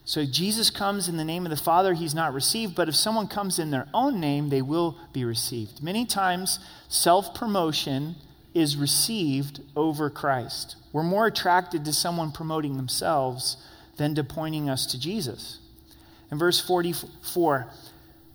So 0.04 0.24
Jesus 0.24 0.70
comes 0.70 1.08
in 1.08 1.18
the 1.18 1.24
name 1.24 1.44
of 1.44 1.50
the 1.50 1.56
Father, 1.56 1.92
he's 1.92 2.14
not 2.14 2.32
received, 2.32 2.74
but 2.74 2.88
if 2.88 2.94
someone 2.94 3.26
comes 3.26 3.58
in 3.58 3.70
their 3.70 3.88
own 3.92 4.20
name, 4.20 4.48
they 4.48 4.62
will 4.62 4.96
be 5.12 5.24
received. 5.24 5.82
Many 5.82 6.06
times, 6.06 6.58
self 6.88 7.34
promotion 7.34 8.16
is 8.54 8.76
received 8.76 9.61
over 9.76 10.11
Christ. 10.11 10.76
We're 10.92 11.02
more 11.02 11.26
attracted 11.26 11.84
to 11.84 11.92
someone 11.92 12.32
promoting 12.32 12.76
themselves 12.76 13.56
than 13.96 14.14
to 14.14 14.24
pointing 14.24 14.68
us 14.70 14.87
to 14.87 14.98
Jesus. 14.98 15.58
In 16.30 16.38
verse 16.38 16.61
44, 16.61 17.68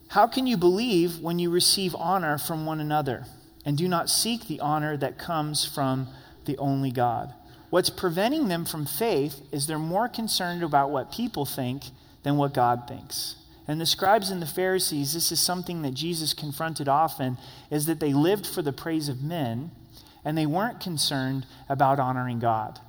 how 0.10 0.28
can 0.28 0.46
you 0.46 0.58
believe 0.58 1.20
when 1.20 1.40
you 1.40 1.50
receive 1.50 1.96
honor 1.96 2.38
from 2.38 2.66
one 2.66 2.80
another 2.80 3.26
and 3.66 3.78
do 3.78 3.88
not 3.88 4.10
seek 4.10 4.48
the 4.48 4.60
honor 4.60 4.96
that 4.98 5.18
comes 5.18 5.66
from 5.66 6.08
the 6.46 6.58
only 6.58 6.92
God? 6.92 7.34
What's 7.70 7.90
preventing 7.90 8.50
them 8.50 8.66
from 8.66 8.86
faith 8.86 9.42
is 9.52 9.66
they're 9.66 9.80
more 9.80 10.08
concerned 10.08 10.62
about 10.62 10.92
what 10.92 11.12
people 11.12 11.46
think 11.46 11.86
than 12.22 12.38
what 12.38 12.54
God 12.54 12.88
thinks. 12.88 13.36
And 13.68 13.82
the 13.82 13.86
scribes 13.86 14.30
and 14.30 14.42
the 14.42 14.46
Pharisees, 14.46 15.14
this 15.14 15.32
is 15.32 15.40
something 15.40 15.82
that 15.82 15.94
Jesus 15.94 16.34
confronted 16.34 16.88
often, 16.88 17.38
is 17.72 17.86
that 17.86 18.00
they 18.00 18.14
lived 18.14 18.46
for 18.46 18.62
the 18.62 18.74
praise 18.74 19.10
of 19.10 19.24
men 19.24 19.72
and 20.26 20.38
they 20.38 20.46
weren't 20.46 20.80
concerned 20.80 21.46
about 21.70 22.00
honoring 22.00 22.40
God. 22.40 22.80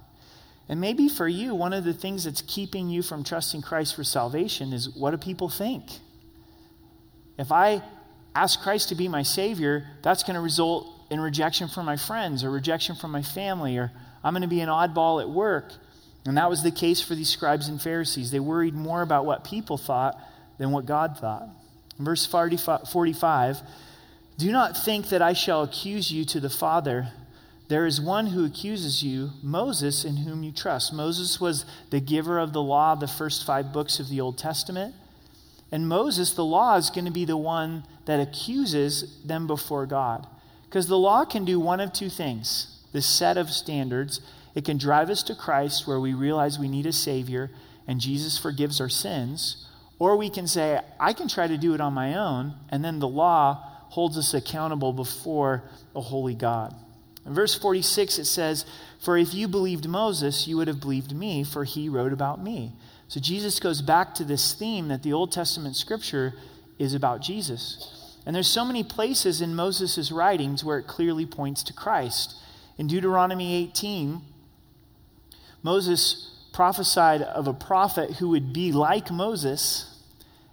And 0.69 0.81
maybe 0.81 1.09
for 1.09 1.29
you, 1.29 1.55
one 1.55 1.73
of 1.73 1.85
the 1.85 1.93
things 1.93 2.25
that's 2.25 2.43
keeping 2.43 2.89
you 2.89 3.03
from 3.03 3.23
trusting 3.23 3.63
Christ 3.63 3.95
for 3.95 4.05
salvation 4.05 4.73
is 4.73 4.89
what 4.89 5.11
do 5.11 5.19
people 5.19 5.49
think? 5.49 5.85
If 7.37 7.53
I 7.53 7.83
ask 8.35 8.61
Christ 8.63 8.89
to 8.89 8.95
be 8.95 9.09
my 9.09 9.23
Savior, 9.23 9.87
that's 10.03 10.23
going 10.23 10.35
to 10.35 10.41
result 10.41 10.87
in 11.11 11.21
rejection 11.21 11.69
from 11.69 11.85
my 11.85 11.97
friends 11.97 12.43
or 12.45 12.51
rejection 12.51 12.97
from 12.97 13.11
my 13.11 13.23
family, 13.23 13.77
or 13.77 13.93
I'm 14.23 14.33
going 14.33 14.43
to 14.43 14.49
be 14.49 14.61
an 14.61 14.69
oddball 14.69 15.21
at 15.21 15.29
work. 15.29 15.73
And 16.25 16.39
that 16.39 16.49
was 16.49 16.63
the 16.63 16.71
case 16.71 17.03
for 17.03 17.15
these 17.15 17.29
scribes 17.29 17.69
and 17.69 17.81
Pharisees. 17.81 18.31
They 18.31 18.41
worried 18.41 18.75
more 18.75 19.03
about 19.03 19.27
what 19.27 19.45
people 19.45 19.77
thought 19.77 20.19
than 20.59 20.71
what 20.71 20.87
God 20.87 21.19
thought. 21.19 21.49
Verse 21.99 22.27
45 22.27 23.61
Do 24.39 24.51
not 24.51 24.77
think 24.77 25.11
that 25.11 25.21
I 25.21 25.35
shall 25.35 25.63
accuse 25.63 26.11
you 26.11 26.25
to 26.27 26.41
the 26.41 26.51
Father. 26.51 27.09
There 27.69 27.87
is 27.87 28.01
one 28.01 28.29
who 28.29 28.45
accuses 28.45 29.03
you, 29.03 29.31
Moses, 29.43 30.05
in 30.05 30.19
whom 30.19 30.43
you 30.43 30.53
trust. 30.53 30.93
Moses 30.93 31.41
was 31.41 31.65
the 31.91 32.01
giver 32.01 32.39
of 32.39 32.53
the 32.53 32.63
law, 32.63 32.95
the 32.95 33.09
first 33.09 33.47
five 33.47 33.73
books 33.73 33.99
of 33.99 34.09
the 34.09 34.21
Old 34.21 34.37
Testament. 34.37 34.95
And 35.73 35.89
Moses, 35.89 36.35
the 36.35 36.45
law, 36.45 36.77
is 36.77 36.91
going 36.91 37.07
to 37.07 37.11
be 37.11 37.25
the 37.25 37.37
one 37.37 37.85
that 38.05 38.21
accuses 38.21 39.23
them 39.25 39.47
before 39.47 39.87
God. 39.87 40.27
Because 40.65 40.89
the 40.89 40.99
law 40.99 41.25
can 41.25 41.45
do 41.45 41.59
one 41.59 41.81
of 41.81 41.93
two 41.93 42.11
things 42.11 42.71
this 42.93 43.07
set 43.07 43.37
of 43.37 43.51
standards. 43.51 44.21
It 44.55 44.65
can 44.65 44.79
drive 44.79 45.11
us 45.11 45.25
to 45.25 45.35
Christ 45.35 45.87
where 45.87 45.99
we 45.99 46.15
realize 46.15 46.59
we 46.59 46.69
need 46.69 46.87
a 46.87 46.93
Savior 46.93 47.51
and 47.87 48.01
Jesus 48.01 48.39
forgives 48.39 48.81
our 48.81 48.89
sins. 48.89 49.67
Or 49.99 50.17
we 50.17 50.31
can 50.31 50.47
say, 50.47 50.81
I 50.99 51.13
can 51.13 51.29
try 51.29 51.47
to 51.47 51.57
do 51.57 51.75
it 51.75 51.81
on 51.81 51.93
my 51.93 52.15
own, 52.15 52.55
and 52.69 52.85
then 52.85 52.99
the 52.99 53.09
law 53.09 53.71
holds 53.91 54.19
us 54.19 54.35
accountable 54.35 54.93
before 54.93 55.63
a 55.95 56.01
holy 56.01 56.35
God. 56.35 56.75
In 57.27 57.35
verse 57.35 57.55
46, 57.55 58.19
it 58.19 58.25
says, 58.27 58.65
For 59.01 59.17
if 59.17 59.33
you 59.33 59.49
believed 59.49 59.89
Moses, 59.89 60.47
you 60.47 60.57
would 60.57 60.69
have 60.69 60.81
believed 60.81 61.15
me, 61.15 61.45
for 61.45 61.65
he 61.65 61.89
wrote 61.89 62.13
about 62.13 62.43
me. 62.43 62.73
So 63.09 63.21
Jesus 63.21 63.61
goes 63.61 63.83
back 63.83 64.15
to 64.17 64.25
this 64.25 64.53
theme 64.53 64.89
that 64.89 65.03
the 65.03 65.13
Old 65.13 65.33
Testament 65.33 65.77
scripture 65.77 66.35
is 66.79 66.95
about 66.95 67.23
Jesus. 67.23 68.19
And 68.27 68.35
there's 68.35 68.49
so 68.49 68.65
many 68.65 68.83
places 68.83 69.41
in 69.41 69.55
Moses' 69.55 70.11
writings 70.11 70.65
where 70.65 70.79
it 70.79 70.87
clearly 70.87 71.27
points 71.27 71.63
to 71.65 71.73
Christ. 71.73 72.35
In 72.79 72.87
Deuteronomy 72.87 73.55
18, 73.55 74.21
Moses 75.63 76.31
prophesied 76.53 77.23
of 77.23 77.49
a 77.49 77.53
prophet 77.53 78.13
who 78.13 78.31
would 78.31 78.53
be 78.53 78.73
like 78.73 79.11
Moses, 79.11 80.03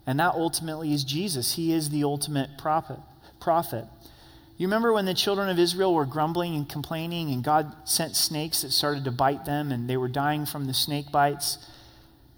and 0.06 0.20
that 0.20 0.34
ultimately 0.36 0.93
is 0.93 1.04
Jesus. 1.04 1.56
He 1.56 1.74
is 1.74 1.89
the 1.89 2.04
ultimate 2.04 2.58
prophet. 2.58 3.00
prophet. 3.39 3.86
You 4.62 4.68
remember 4.68 4.93
when 4.93 5.05
the 5.05 5.16
children 5.16 5.49
of 5.49 5.57
Israel 5.57 5.91
were 5.91 6.05
grumbling 6.05 6.55
and 6.55 6.70
complaining, 6.70 7.32
and 7.32 7.43
God 7.43 7.76
sent 7.84 8.16
snakes 8.16 8.62
that 8.62 8.70
started 8.70 9.05
to 9.05 9.12
bite 9.12 9.43
them, 9.43 9.72
and 9.72 9.89
they 9.89 9.97
were 9.97 10.07
dying 10.07 10.45
from 10.45 10.68
the 10.68 10.74
snake 10.76 11.12
bites? 11.12 11.57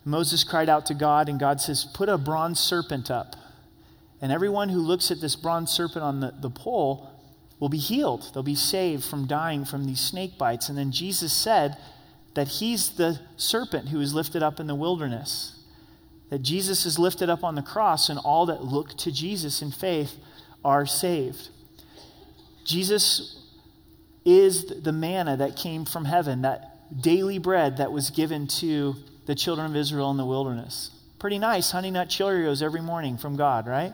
Moses 0.05 0.45
cried 0.45 0.69
out 0.69 0.85
to 0.85 0.93
God, 0.93 1.27
and 1.27 1.37
God 1.37 1.59
says, 1.59 1.83
Put 1.83 2.07
a 2.07 2.17
bronze 2.17 2.61
serpent 2.61 3.11
up. 3.11 3.35
And 4.21 4.31
everyone 4.31 4.69
who 4.69 4.79
looks 4.79 5.11
at 5.11 5.19
this 5.19 5.35
bronze 5.35 5.69
serpent 5.69 6.01
on 6.01 6.21
the, 6.21 6.33
the 6.39 6.49
pole 6.49 7.11
will 7.59 7.67
be 7.67 7.77
healed. 7.77 8.31
They'll 8.33 8.41
be 8.41 8.55
saved 8.55 9.03
from 9.03 9.27
dying 9.27 9.65
from 9.65 9.85
these 9.85 9.99
snake 9.99 10.37
bites. 10.37 10.69
And 10.69 10.77
then 10.77 10.93
Jesus 10.93 11.33
said 11.33 11.75
that 12.35 12.47
he's 12.47 12.91
the 12.91 13.19
serpent 13.35 13.89
who 13.89 13.97
was 13.97 14.13
lifted 14.13 14.41
up 14.41 14.61
in 14.61 14.67
the 14.67 14.75
wilderness. 14.75 15.59
that 16.29 16.41
Jesus 16.41 16.85
is 16.85 16.97
lifted 16.97 17.29
up 17.29 17.43
on 17.43 17.55
the 17.55 17.61
cross, 17.61 18.07
and 18.07 18.17
all 18.17 18.45
that 18.45 18.63
look 18.63 18.95
to 18.99 19.11
Jesus 19.11 19.61
in 19.61 19.71
faith 19.71 20.15
are 20.63 20.85
saved. 20.85 21.49
Jesus 22.65 23.39
is 24.25 24.81
the 24.81 24.91
manna 24.91 25.37
that 25.37 25.55
came 25.55 25.85
from 25.85 26.05
heaven, 26.05 26.43
that 26.43 27.01
daily 27.01 27.37
bread 27.37 27.77
that 27.77 27.91
was 27.91 28.09
given 28.09 28.47
to 28.47 28.95
the 29.25 29.35
children 29.35 29.69
of 29.69 29.75
Israel 29.75 30.11
in 30.11 30.17
the 30.17 30.25
wilderness. 30.25 30.91
Pretty 31.19 31.39
nice, 31.39 31.71
honey 31.71 31.91
nut 31.91 32.09
Cheerios 32.09 32.61
every 32.61 32.81
morning 32.81 33.17
from 33.17 33.35
God, 33.35 33.67
right? 33.67 33.93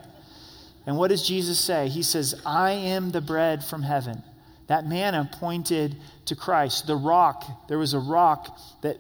And 0.86 0.98
what 0.98 1.10
does 1.10 1.28
Jesus 1.28 1.60
say? 1.60 1.88
He 1.88 2.02
says, 2.02 2.42
I 2.46 2.72
am 2.72 3.12
the 3.12 3.22
bread 3.22 3.64
from 3.64 3.84
heaven. 3.84 4.24
That 4.68 4.88
manna 4.88 5.30
pointed 5.32 5.96
to 6.26 6.36
Christ. 6.36 6.88
The 6.88 6.96
rock, 6.96 7.68
there 7.68 7.78
was 7.78 7.94
a 7.94 8.00
rock 8.00 8.58
that 8.82 8.98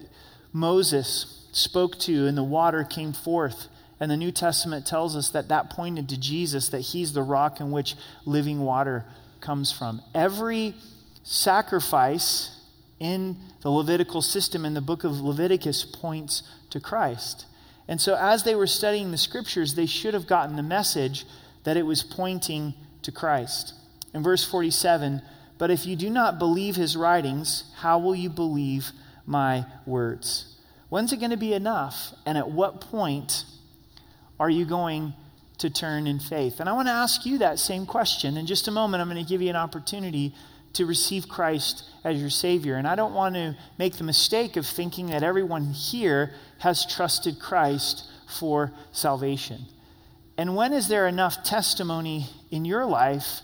Moses 0.52 1.48
spoke 1.52 1.98
to, 2.00 2.28
and 2.28 2.38
the 2.38 2.44
water 2.44 2.84
came 2.84 3.14
forth. 3.14 3.68
And 4.00 4.10
the 4.10 4.18
New 4.18 4.32
Testament 4.32 4.86
tells 4.86 5.16
us 5.16 5.30
that 5.32 5.50
that 5.50 5.70
pointed 5.70 6.10
to 6.10 6.20
Jesus, 6.20 6.70
that 6.70 6.82
he's 6.82 7.14
the 7.14 7.24
rock 7.24 7.60
in 7.60 7.72
which 7.72 7.96
living 8.26 8.62
water 8.62 9.06
comes 9.42 9.72
from. 9.72 10.02
Every 10.14 10.76
sacrifice 11.24 12.60
in 13.00 13.38
the 13.62 13.70
Levitical 13.70 14.22
system 14.22 14.66
in 14.66 14.74
the 14.74 14.82
book 14.82 15.04
of 15.04 15.22
Leviticus 15.22 15.86
points 15.86 16.44
to 16.70 16.80
Christ. 16.80 17.46
And 17.88 18.00
so, 18.00 18.16
as 18.16 18.44
they 18.44 18.56
were 18.56 18.68
studying 18.68 19.12
the 19.12 19.18
scriptures, 19.18 19.74
they 19.74 19.86
should 19.86 20.14
have 20.14 20.28
gotten 20.28 20.56
the 20.56 20.64
message 20.64 21.26
that 21.64 21.78
it 21.78 21.86
was 21.86 22.04
pointing 22.04 22.74
to 23.02 23.12
Christ. 23.12 23.74
In 24.14 24.24
verse 24.24 24.44
47, 24.44 25.22
but 25.58 25.72
if 25.72 25.86
you 25.86 25.96
do 25.96 26.10
not 26.10 26.40
believe 26.40 26.76
his 26.76 26.96
writings, 26.96 27.64
how 27.78 28.00
will 28.00 28.16
you 28.16 28.30
believe 28.30 28.92
my 29.26 29.66
words? 29.86 30.56
When's 30.90 31.14
it 31.14 31.18
going 31.18 31.32
to 31.32 31.38
be 31.38 31.54
enough? 31.54 32.14
And 32.26 32.38
at 32.38 32.50
what 32.50 32.82
point 32.82 33.46
are 34.40 34.50
you 34.50 34.66
going 34.66 35.14
to 35.60 35.70
turn 35.70 36.08
in 36.08 36.20
faith? 36.20 36.60
And 36.60 36.68
I 36.68 36.74
want 36.74 36.88
to 36.88 36.94
ask 36.94 37.26
you 37.26 37.38
that 37.38 37.60
same 37.60 37.86
question. 37.86 38.38
In 38.38 38.46
just 38.46 38.68
a 38.68 38.72
moment, 38.72 39.02
I'm 39.02 39.10
going 39.10 39.24
to 39.24 39.30
give 39.30 39.42
you 39.42 39.50
an 39.50 39.56
opportunity 39.56 40.34
to 40.74 40.86
receive 40.86 41.28
Christ 41.28 41.84
as 42.04 42.20
your 42.20 42.30
Savior. 42.30 42.76
And 42.76 42.88
I 42.88 42.96
don't 42.96 43.14
want 43.14 43.36
to 43.36 43.56
make 43.78 43.98
the 43.98 44.04
mistake 44.04 44.56
of 44.56 44.66
thinking 44.66 45.08
that 45.08 45.24
everyone 45.24 45.66
here 45.66 46.34
has 46.60 46.86
trusted 46.86 47.40
Christ 47.40 48.04
for 48.28 48.72
salvation. 48.92 49.66
And 50.38 50.56
when 50.56 50.72
is 50.72 50.88
there 50.88 51.08
enough 51.08 51.44
testimony 51.44 52.28
in 52.52 52.64
your 52.66 52.86
life, 52.86 53.42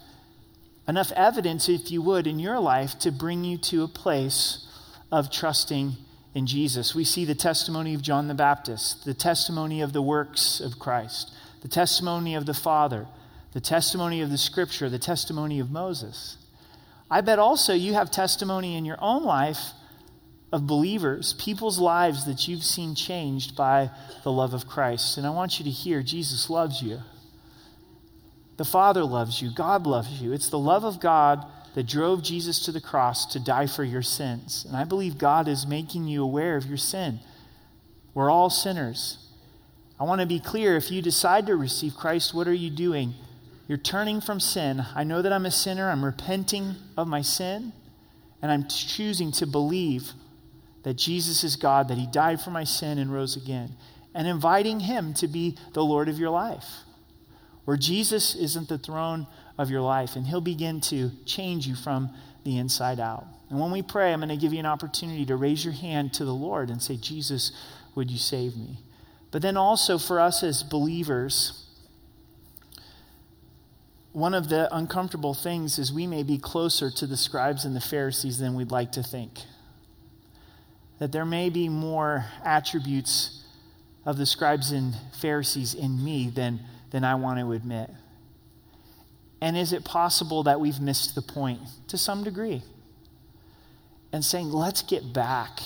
enough 0.87 1.11
evidence, 1.13 1.67
if 1.67 1.91
you 1.91 2.01
would, 2.01 2.27
in 2.27 2.39
your 2.39 2.59
life 2.59 2.97
to 2.99 3.11
bring 3.11 3.43
you 3.43 3.57
to 3.57 3.83
a 3.83 3.87
place 3.87 4.65
of 5.11 5.31
trusting 5.31 5.93
in 6.33 6.45
Jesus? 6.47 6.95
We 6.95 7.03
see 7.03 7.25
the 7.25 7.35
testimony 7.35 7.95
of 7.95 8.01
John 8.01 8.27
the 8.27 8.33
Baptist, 8.33 9.03
the 9.03 9.13
testimony 9.13 9.81
of 9.81 9.93
the 9.93 10.01
works 10.01 10.61
of 10.61 10.79
Christ, 10.79 11.33
the 11.65 11.69
testimony 11.69 12.35
of 12.35 12.45
the 12.45 12.53
Father, 12.53 13.07
the 13.53 13.59
testimony 13.59 14.21
of 14.21 14.29
the 14.29 14.37
Scripture, 14.37 14.87
the 14.87 14.99
testimony 14.99 15.59
of 15.59 15.71
Moses. 15.71 16.37
I 17.09 17.21
bet 17.21 17.39
also 17.39 17.73
you 17.73 17.95
have 17.95 18.11
testimony 18.11 18.77
in 18.77 18.85
your 18.85 18.99
own 19.01 19.23
life 19.23 19.71
of 20.53 20.67
believers, 20.67 21.33
people's 21.33 21.79
lives 21.79 22.27
that 22.27 22.47
you've 22.47 22.63
seen 22.63 22.93
changed 22.93 23.55
by 23.55 23.89
the 24.23 24.31
love 24.31 24.53
of 24.53 24.67
Christ. 24.67 25.17
And 25.17 25.25
I 25.25 25.31
want 25.31 25.57
you 25.57 25.65
to 25.65 25.71
hear 25.71 26.03
Jesus 26.03 26.51
loves 26.51 26.83
you. 26.83 26.99
The 28.57 28.63
Father 28.63 29.03
loves 29.03 29.41
you. 29.41 29.49
God 29.49 29.87
loves 29.87 30.21
you. 30.21 30.33
It's 30.33 30.49
the 30.49 30.59
love 30.59 30.83
of 30.83 30.99
God 30.99 31.43
that 31.73 31.87
drove 31.87 32.21
Jesus 32.21 32.63
to 32.65 32.71
the 32.71 32.79
cross 32.79 33.25
to 33.33 33.39
die 33.39 33.65
for 33.65 33.83
your 33.83 34.03
sins. 34.03 34.65
And 34.67 34.77
I 34.77 34.83
believe 34.83 35.17
God 35.17 35.47
is 35.47 35.65
making 35.65 36.07
you 36.07 36.21
aware 36.21 36.57
of 36.57 36.67
your 36.67 36.77
sin. 36.77 37.21
We're 38.13 38.29
all 38.29 38.51
sinners. 38.51 39.24
I 39.99 40.03
want 40.03 40.21
to 40.21 40.27
be 40.27 40.39
clear 40.39 40.75
if 40.75 40.91
you 40.91 41.01
decide 41.01 41.47
to 41.47 41.55
receive 41.55 41.95
Christ, 41.95 42.33
what 42.33 42.47
are 42.47 42.53
you 42.53 42.69
doing? 42.69 43.13
You're 43.67 43.77
turning 43.77 44.21
from 44.21 44.39
sin. 44.39 44.85
I 44.93 45.03
know 45.03 45.21
that 45.21 45.33
I'm 45.33 45.45
a 45.45 45.51
sinner. 45.51 45.89
I'm 45.89 46.03
repenting 46.03 46.75
of 46.97 47.07
my 47.07 47.21
sin. 47.21 47.71
And 48.41 48.51
I'm 48.51 48.67
choosing 48.67 49.31
to 49.33 49.47
believe 49.47 50.11
that 50.83 50.95
Jesus 50.95 51.43
is 51.43 51.55
God, 51.55 51.87
that 51.87 51.97
He 51.97 52.05
died 52.05 52.41
for 52.41 52.51
my 52.51 52.63
sin 52.63 52.97
and 52.99 53.11
rose 53.11 53.35
again. 53.35 53.71
And 54.13 54.27
inviting 54.27 54.81
Him 54.81 55.13
to 55.15 55.27
be 55.27 55.57
the 55.73 55.83
Lord 55.83 56.09
of 56.09 56.19
your 56.19 56.29
life. 56.29 56.67
Where 57.63 57.77
Jesus 57.77 58.35
isn't 58.35 58.69
the 58.69 58.77
throne 58.77 59.25
of 59.57 59.71
your 59.71 59.81
life, 59.81 60.15
and 60.15 60.27
He'll 60.27 60.41
begin 60.41 60.81
to 60.81 61.09
change 61.25 61.65
you 61.65 61.75
from 61.75 62.11
the 62.43 62.57
inside 62.57 62.99
out. 62.99 63.25
And 63.49 63.59
when 63.59 63.71
we 63.71 63.81
pray, 63.81 64.13
I'm 64.13 64.19
going 64.19 64.29
to 64.29 64.37
give 64.37 64.53
you 64.53 64.59
an 64.59 64.65
opportunity 64.65 65.25
to 65.25 65.35
raise 65.35 65.65
your 65.65 65.73
hand 65.73 66.13
to 66.15 66.25
the 66.25 66.33
Lord 66.33 66.69
and 66.69 66.81
say, 66.81 66.97
Jesus, 66.97 67.51
would 67.95 68.11
you 68.11 68.17
save 68.17 68.55
me? 68.55 68.77
But 69.35 69.41
then 69.41 69.57
also 69.57 69.97
for 69.97 70.21
us 70.21 70.43
as 70.43 70.63
believers, 70.63 71.65
one 74.13 74.33
of 74.33 74.47
the 74.47 74.73
uncomfortable 74.73 75.33
things 75.33 75.77
is 75.77 75.91
we 75.91 76.07
may 76.07 76.23
be 76.23 76.37
closer 76.37 76.89
to 76.91 77.05
the 77.05 77.17
scribes 77.17 77.65
and 77.65 77.75
the 77.75 77.81
Pharisees 77.81 78.39
than 78.39 78.55
we'd 78.55 78.71
like 78.71 78.93
to 78.93 79.03
think. 79.03 79.39
That 80.99 81.11
there 81.11 81.25
may 81.25 81.49
be 81.49 81.67
more 81.67 82.27
attributes 82.45 83.43
of 84.05 84.15
the 84.15 84.25
scribes 84.25 84.71
and 84.71 84.95
Pharisees 85.19 85.73
in 85.73 86.01
me 86.01 86.29
than, 86.29 86.61
than 86.91 87.03
I 87.03 87.15
want 87.15 87.37
to 87.41 87.51
admit. 87.51 87.89
And 89.41 89.57
is 89.57 89.73
it 89.73 89.83
possible 89.83 90.43
that 90.43 90.61
we've 90.61 90.79
missed 90.79 91.13
the 91.13 91.21
point 91.21 91.59
to 91.89 91.97
some 91.97 92.23
degree? 92.23 92.63
And 94.13 94.23
saying, 94.23 94.53
let's 94.53 94.81
get 94.81 95.11
back 95.11 95.59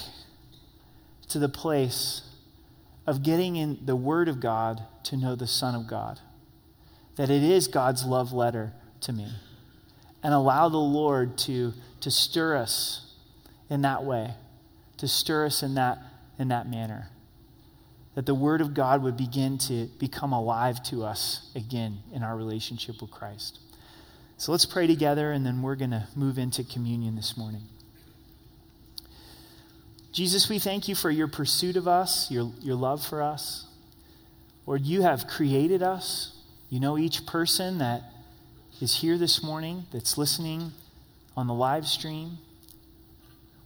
to 1.28 1.38
the 1.38 1.50
place 1.50 2.24
of 3.10 3.24
getting 3.24 3.56
in 3.56 3.80
the 3.84 3.96
Word 3.96 4.28
of 4.28 4.40
God 4.40 4.84
to 5.04 5.18
know 5.18 5.36
the 5.36 5.48
Son 5.48 5.76
of 5.76 5.88
God 5.88 6.20
that 7.20 7.30
it 7.30 7.44
is 7.44 7.68
God's 7.68 8.06
love 8.06 8.32
letter 8.32 8.72
to 9.02 9.12
me. 9.12 9.30
And 10.24 10.34
allow 10.34 10.70
the 10.70 10.78
Lord 10.78 11.38
to, 11.40 11.74
to 12.00 12.10
stir 12.10 12.56
us 12.56 13.14
in 13.70 13.82
that 13.82 14.06
way, 14.06 14.36
to 15.00 15.08
stir 15.10 15.46
us 15.46 15.62
in 15.62 15.74
that, 15.74 15.98
in 16.38 16.48
that 16.48 16.70
manner. 16.70 17.10
That 18.16 18.26
the 18.26 18.34
Word 18.34 18.62
of 18.62 18.74
God 18.74 19.04
would 19.04 19.18
begin 19.18 19.58
to 19.68 19.90
become 20.00 20.32
alive 20.32 20.82
to 20.84 21.04
us 21.04 21.52
again 21.54 21.98
in 22.14 22.24
our 22.24 22.38
relationship 22.38 23.02
with 23.02 23.12
Christ. 23.12 23.60
So 24.38 24.54
let's 24.54 24.66
pray 24.66 24.88
together, 24.88 25.34
and 25.34 25.46
then 25.46 25.62
we're 25.62 25.76
going 25.76 25.92
to 25.92 26.08
move 26.16 26.38
into 26.38 26.64
communion 26.64 27.18
this 27.18 27.36
morning. 27.36 27.64
Jesus, 30.20 30.50
we 30.50 30.60
thank 30.60 30.90
you 30.90 30.96
for 30.96 31.10
your 31.10 31.30
pursuit 31.30 31.78
of 31.78 31.88
us, 31.88 32.30
your, 32.30 32.52
your 32.60 32.76
love 32.76 33.02
for 33.08 33.22
us. 33.22 33.66
Lord, 34.66 34.82
you 34.82 35.02
have 35.02 35.28
created 35.28 35.82
us 35.82 36.36
you 36.70 36.82
know 36.82 36.98
each 36.98 37.26
person 37.26 37.78
that 37.78 38.02
is 38.82 38.98
here 38.98 39.18
this 39.18 39.42
morning, 39.42 39.86
that's 39.94 40.18
listening 40.18 40.74
on 41.38 41.48
the 41.48 41.54
live 41.54 41.88
stream. 41.88 42.40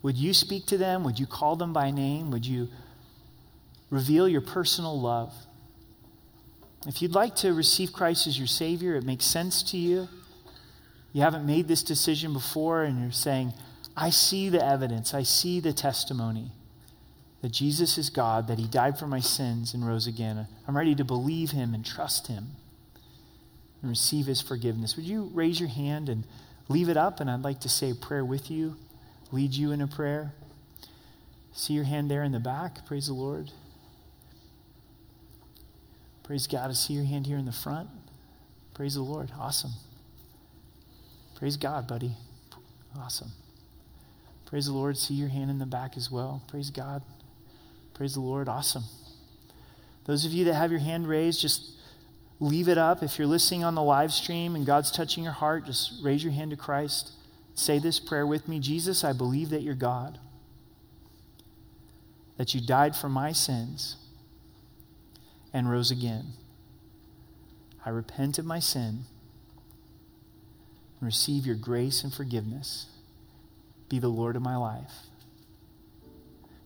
Would 0.04 0.16
you 0.16 0.32
speak 0.32 0.68
to 0.68 0.78
them? 0.78 1.04
Would 1.04 1.20
you 1.20 1.26
call 1.26 1.56
them 1.56 1.74
by 1.74 1.90
name? 1.90 2.30
Would 2.30 2.46
you 2.46 2.68
reveal 3.90 4.28
your 4.28 4.42
personal 4.42 5.02
love? 5.02 5.34
If 6.86 7.02
you'd 7.02 7.16
like 7.16 7.36
to 7.38 7.52
receive 7.52 7.92
Christ 7.92 8.28
as 8.28 8.38
your 8.38 8.46
Savior, 8.46 8.94
it 8.94 9.04
makes 9.04 9.26
sense 9.26 9.64
to 9.72 9.78
you. 9.78 10.08
You 11.14 11.24
haven't 11.24 11.48
made 11.48 11.68
this 11.68 11.82
decision 11.82 12.32
before, 12.32 12.84
and 12.84 13.02
you're 13.02 13.12
saying, 13.12 13.54
I 13.96 14.10
see 14.10 14.50
the 14.50 14.64
evidence, 14.64 15.14
I 15.14 15.24
see 15.24 15.60
the 15.60 15.74
testimony 15.74 16.52
that 17.42 17.52
Jesus 17.52 17.98
is 17.98 18.10
God, 18.10 18.48
that 18.48 18.58
He 18.58 18.68
died 18.68 18.98
for 18.98 19.08
my 19.08 19.20
sins 19.20 19.74
and 19.74 19.86
rose 19.86 20.08
again. 20.08 20.48
I'm 20.68 20.78
ready 20.78 20.96
to 20.96 21.04
believe 21.04 21.52
Him 21.52 21.74
and 21.74 21.86
trust 21.86 22.28
Him 22.28 22.56
and 23.84 23.90
receive 23.90 24.26
his 24.26 24.42
forgiveness. 24.42 24.96
Would 24.96 25.06
you 25.06 25.30
raise 25.34 25.60
your 25.60 25.70
hand 25.70 26.10
and 26.10 26.24
leave 26.70 26.90
it 26.90 26.98
up? 26.98 27.20
And 27.20 27.30
I'd 27.30 27.42
like 27.42 27.60
to 27.60 27.70
say 27.70 27.92
a 27.92 27.96
prayer 27.96 28.26
with 28.26 28.50
you, 28.50 28.78
lead 29.32 29.54
you 29.54 29.72
in 29.72 29.82
a 29.82 29.88
prayer. 29.88 30.34
See 31.52 31.74
your 31.74 31.84
hand 31.84 32.10
there 32.10 32.24
in 32.24 32.32
the 32.32 32.40
back. 32.40 32.86
Praise 32.88 33.08
the 33.08 33.14
Lord. 33.14 33.52
Praise 36.24 36.48
God. 36.48 36.70
I 36.70 36.74
see 36.74 36.94
your 36.94 37.04
hand 37.04 37.28
here 37.28 37.38
in 37.38 37.46
the 37.46 37.52
front. 37.52 37.90
Praise 38.74 38.96
the 38.96 39.02
Lord. 39.02 39.32
Awesome. 39.38 39.74
Praise 41.36 41.58
God, 41.58 41.86
buddy. 41.86 42.14
Awesome. 42.98 43.32
Praise 44.54 44.68
the 44.68 44.74
Lord. 44.74 44.96
See 45.00 45.16
your 45.16 45.30
hand 45.30 45.50
in 45.50 45.58
the 45.58 45.66
back 45.66 45.98
as 45.98 46.12
well. 46.12 46.44
Praise 46.48 46.70
God. 46.70 47.02
Praise 47.96 48.14
the 48.14 48.20
Lord. 48.20 48.48
Awesome. 48.48 48.84
Those 50.06 50.26
of 50.26 50.32
you 50.32 50.46
that 50.46 50.54
have 50.54 50.70
your 50.70 50.80
hand 50.80 51.08
raised, 51.08 51.42
just 51.42 51.72
leave 52.40 52.68
it 52.68 52.78
up. 52.78 53.02
If 53.02 53.18
you're 53.18 53.28
listening 53.28 53.64
on 53.64 53.74
the 53.74 53.82
live 53.82 54.14
stream 54.14 54.54
and 54.56 54.64
God's 54.64 54.92
touching 54.92 55.24
your 55.24 55.34
heart, 55.34 55.66
just 55.66 55.94
raise 56.04 56.24
your 56.24 56.34
hand 56.34 56.52
to 56.52 56.56
Christ. 56.56 57.14
Say 57.56 57.80
this 57.80 58.00
prayer 58.00 58.28
with 58.28 58.48
me 58.48 58.60
Jesus, 58.60 59.04
I 59.04 59.12
believe 59.12 59.50
that 59.50 59.64
you're 59.64 59.74
God, 59.74 60.20
that 62.38 62.54
you 62.54 62.62
died 62.62 62.96
for 62.96 63.10
my 63.10 63.32
sins 63.32 63.96
and 65.52 65.68
rose 65.68 65.90
again. 65.90 66.26
I 67.84 67.90
repent 67.90 68.38
of 68.38 68.46
my 68.46 68.60
sin 68.60 69.06
and 71.00 71.08
receive 71.08 71.48
your 71.48 71.56
grace 71.56 72.04
and 72.04 72.14
forgiveness. 72.14 72.93
Be 73.90 74.00
the 74.00 74.08
Lord 74.08 74.36
of 74.36 74.42
my 74.42 74.56
life. 74.56 74.92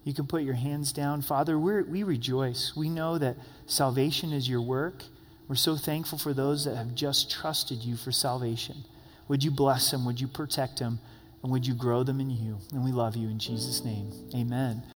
You 0.04 0.14
can 0.14 0.26
put 0.26 0.44
your 0.44 0.54
hands 0.54 0.94
down. 0.94 1.22
Father, 1.22 1.60
we 1.60 1.82
we 1.84 2.04
rejoice. 2.04 2.74
We 2.78 2.88
know 2.90 3.18
that 3.18 3.36
salvation 3.66 4.32
is 4.32 4.48
your 4.48 4.62
work. 4.62 5.04
We're 5.48 5.56
so 5.56 5.76
thankful 5.76 6.18
for 6.18 6.34
those 6.34 6.66
that 6.66 6.76
have 6.76 6.96
just 6.96 7.30
trusted 7.30 7.80
you 7.80 7.96
for 7.96 8.12
salvation. 8.12 8.86
Would 9.28 9.44
you 9.44 9.52
bless 9.52 9.92
them? 9.92 10.06
Would 10.06 10.22
you 10.22 10.28
protect 10.28 10.80
them? 10.80 11.00
And 11.44 11.52
would 11.52 11.68
you 11.68 11.74
grow 11.74 12.04
them 12.04 12.20
in 12.20 12.30
you? 12.30 12.60
And 12.74 12.84
we 12.84 12.92
love 12.92 13.16
you 13.16 13.28
in 13.28 13.40
Jesus' 13.40 13.84
name. 13.84 14.12
Amen. 14.36 14.84